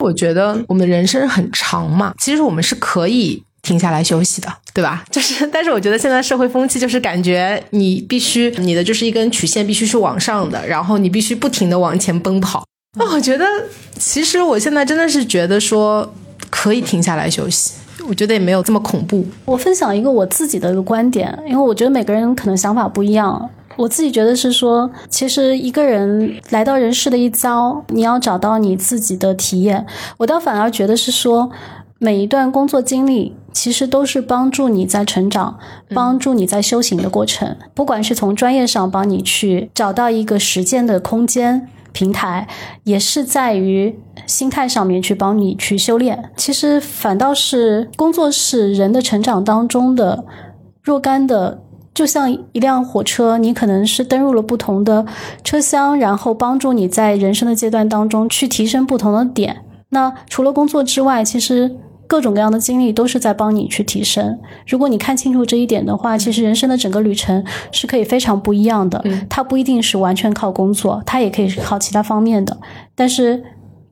[0.00, 3.42] 我觉得我们人生很长嘛，其实我们是可以。
[3.62, 5.04] 停下来休息的，对吧？
[5.12, 12.64] 就是，但是我觉得现在社会风气就是感觉你必须你的就是一根曲线必须是往上的，然后你必须不停的往前奔跑。
[12.98, 13.44] 那我觉得，
[13.98, 16.10] 其实我现在真的是觉得说
[16.48, 17.74] 可以停下来休息，
[18.08, 19.26] 我觉得也没有这么恐怖。
[19.44, 23.50] 我分享一个我自己的一个观点，因为我觉得每个人可能想法不一样。
[23.76, 29.86] 我自己觉得是说，其实一个人来到人世的一遭，你要找到你自己的体验。
[30.18, 31.50] 我倒反而觉得是说，
[31.98, 35.58] 每一段工作经历其实都是帮助你在成长、
[35.94, 37.56] 帮助你在修行的过程。
[37.72, 42.48] 不管是从专业上帮你去找到一个实践的空间平台，
[42.84, 46.30] 也是在于心态上面去帮你去修炼。
[46.36, 50.24] 其实反倒是工作是人的成长当中的
[50.82, 51.62] 若干的。
[51.92, 55.04] 就像一辆火车，你可能是登入了不同的
[55.42, 59.64] 车厢，然后帮助你在人生的阶段当中去提升不同的点。
[59.90, 61.76] 那除了工作之外，其实
[62.06, 64.38] 各种各样的经历都是在帮你去提升。
[64.66, 69.04] 如果你看清楚这一点的话，其实人生的整个旅程是可以非常不一样的。
[69.28, 72.56] 它不一定是完全靠工作，它也可以是靠其他方面的。
[72.94, 73.42] 但是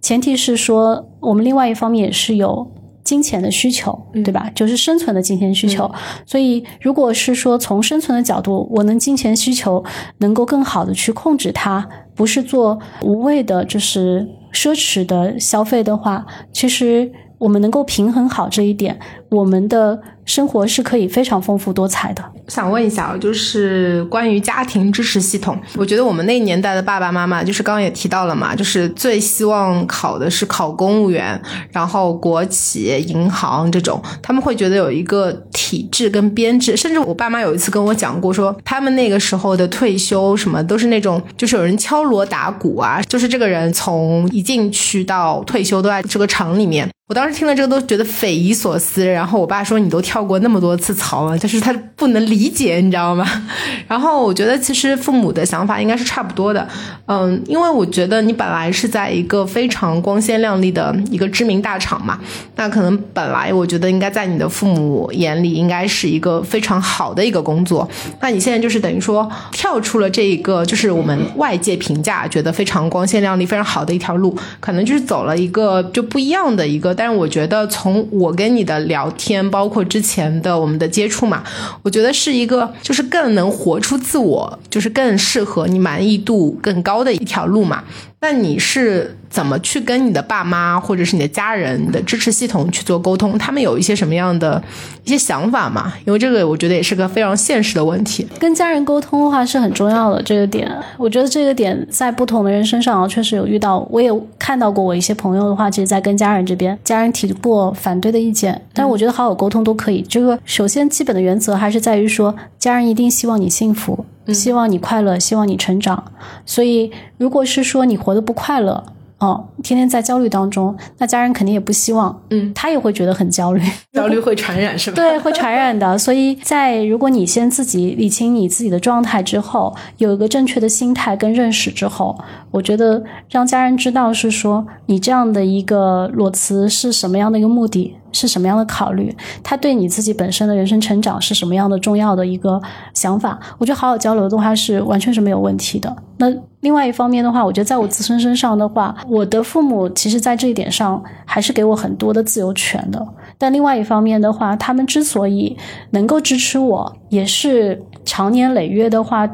[0.00, 2.70] 前提是说，我们另外一方面也是有。
[3.08, 4.50] 金钱的需求，对吧？
[4.54, 5.90] 就是生存的金钱需求。
[6.26, 9.82] 所以，如果是说从生存的角度，我能金钱需求
[10.18, 18.98] 能够更好的去控制它，不是做无谓的，就是奢侈的消费的话，其实我们能够平衡好这一点，
[19.30, 20.00] 我们的。
[20.28, 22.22] 生活是可以非常丰富多彩的。
[22.48, 31.40] 想问一下啊，就是关于家庭支持系统，我觉得我们那年代的爸爸妈妈，就是刚刚也提到了嘛，就是最希望考的是考公务员，
[31.72, 36.76] 然后国企、银行这种，他们会觉得有一个体制跟编制。
[36.76, 46.86] 甚至我爸妈有一次跟我讲过，说他们那个时候的退休什么都是那种，就是有人敲锣打鼓啊，就是这个人从一进去到退休都在这个厂里面。
[47.08, 49.02] 我当时听了这个都觉得匪夷所思。
[49.18, 53.26] 然后我爸说：“你都跳。”过那么多次槽了，就是他不能理解，你知道吗？
[53.88, 56.68] 然后我觉得其实父母的想法应该是差不多的，
[57.06, 62.18] 嗯，因为我觉得你本来是在一个非常光鲜亮丽的一个知名大厂嘛，
[62.56, 67.88] 那可能本来我觉得应该在你的父母眼里应该是一个非常好的一个工作，
[68.20, 76.94] 那你现在就是等于说跳出了这一个就是我们外界评价觉得非常光鲜亮丽、非常好的一条路，可能就是走了一个就不一样的一个。
[76.94, 80.28] 但是我觉得从我跟你的聊天，包括之前。
[80.38, 81.42] 的我们的接触嘛，
[81.82, 87.82] 我觉得是一个就是更能活出自我，就是更适合你满意度更高的一条路嘛。
[88.20, 93.38] 那你是怎么去跟你的爸妈或者是你的家人的支持系统去做沟通？
[93.38, 94.60] 他们有一些什么样的
[95.04, 95.92] 一些想法吗？
[96.04, 98.26] 因为这个我觉得也是个非常现实的问题。
[98.40, 103.86] 跟家人沟通的话是很重要的，这个点，我觉得这个点在不同的人身上确实有遇到。
[103.88, 110.02] 我也看到过我一些朋友的话，其实在跟家人这边，家人提过反对的意见，但是我觉得好好沟通都可以。
[110.08, 114.04] 这个首先基本的原则还是在于说，家人一定希望你幸福。
[114.28, 116.12] 希望你快乐，希望你成长。
[116.44, 118.82] 所以，如果是说你活得不快乐，
[119.18, 122.18] 哦，天天在焦虑当中，那家人肯定也不希望。
[122.30, 123.60] 嗯，他也会觉得很焦虑，
[123.92, 124.94] 焦虑会传染是吧？
[124.96, 125.98] 对，会传染的。
[125.98, 132.18] 所以在如果你先自己理清你自己的状态之后，有一个正确的心态跟认识之后，
[132.50, 137.94] 我觉得让家人知道是说你这样的一个裸辞是什么样的一个目的。
[138.12, 139.14] 是什么样的考虑？
[139.42, 142.60] 他对你自己本身的人生成长是什么样的重要的一个
[142.94, 143.38] 想法？
[143.58, 145.94] 我觉得好好交流的话是完全是没有问题的。
[146.16, 146.26] 那
[146.60, 153.06] 另外一方面的话，我觉得在我自身身上的话，我的父母其实在这一点上还是给我很多的自由权的。
[153.36, 155.56] 但另外一方面的话，他们之所以
[155.90, 159.28] 能够支持我，也是长年累月的话，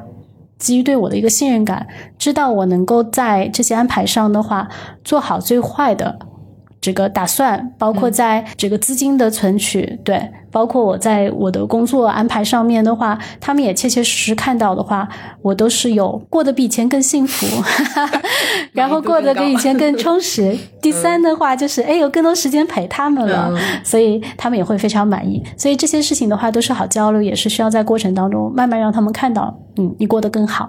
[0.59, 1.87] 基于对我的一个信任感，
[2.19, 4.69] 知道我能够在这些安排上的话
[5.03, 6.19] 做好最坏的。
[6.85, 15.09] 这个打算包括在这个资金的存取，对，包括我在我的工作安排上面的话，他们也切切实实看到的话，
[15.41, 17.47] 我都是有过得比以前更幸福，
[18.73, 20.55] 然后过得比以前更充实。
[20.83, 23.51] 第三的话就是，哎，有更多时间陪他们了，
[23.83, 25.43] 所以他们也会非常满意。
[25.57, 30.69] 所以这些事情的话都是好交流，也是需要在过程当中慢慢让他们看到，嗯，你过得更好。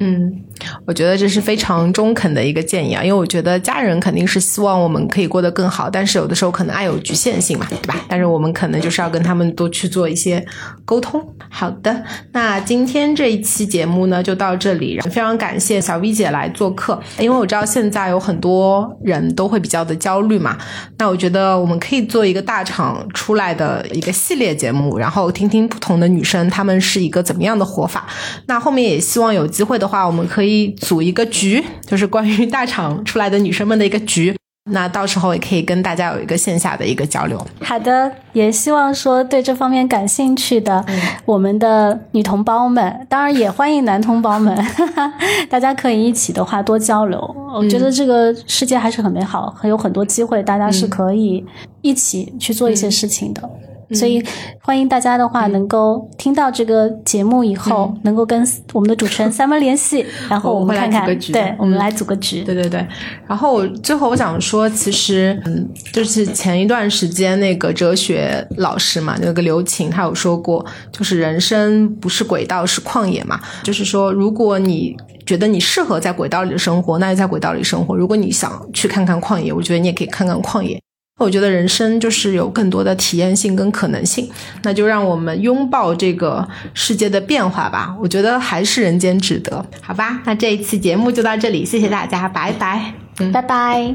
[0.00, 0.42] 嗯，
[0.86, 7.94] 我觉得这是非常中肯的一个建议啊，因为我觉得家人肯定是希望我们可以过得更好，但是有的时候可能爱有局限性嘛，对吧？
[8.08, 10.42] 但是我们可能就是要跟他们多去做一些
[10.84, 11.22] 沟通。
[11.50, 12.02] 好的，
[12.32, 20.56] 那今天这一期节目呢就到这里，非常感谢小 V 姐来做客，因为我知道现在有很多人都会比较的焦虑嘛，
[20.96, 28.06] 那我觉得我们可以做一个大厂出来的一个系列节目，然后听听不同的女生她们是一个怎么样的活法。
[28.46, 29.90] 那后面也希望有机会的。
[29.90, 30.49] 话我们可以
[30.80, 34.34] 组一个局，就是关于大厂出来的女生们的一个局。
[34.70, 37.44] 那到时候也可以跟大家有一个线下的一个交流。
[37.60, 40.84] 好的，也希望说对这方面感兴趣的
[41.24, 44.54] 我们的女同胞们，当然也欢迎男同胞们，
[45.48, 47.18] 大家可以一起的话多交流。
[47.54, 51.44] 我觉得这个世界还是很美好，还有很多机会，大家是可以
[51.80, 53.50] 一起去做一些事情的。
[53.94, 54.22] 所以
[54.62, 62.42] 欢迎大家的话，能够听到这个节目以后，能够跟我们的主持人 Summer 联系，然后我们看看，对，我们来组个局。
[62.42, 62.86] 对对对。
[63.26, 74.96] 然后最后我想说，其实嗯，就是前一段时间那个哲学老师嘛，那个刘擎他有说过，就是人生不是轨道是旷野嘛，就是说如果你。
[75.26, 77.94] 觉得你适合在轨道里的生活，那就在轨道里生活。
[77.94, 80.80] 如果你想去看看旷野，我觉得你也可以看看旷野。
[81.24, 84.28] 我觉得人生就是有更多的体验性跟可能性，
[84.62, 87.94] 那就让我们拥抱这个世界的变化吧。
[88.00, 90.20] 我觉得还是人间值得，好吧？
[90.24, 93.94] 那这一期节目就到这里，谢谢大家，拜拜，嗯，拜拜。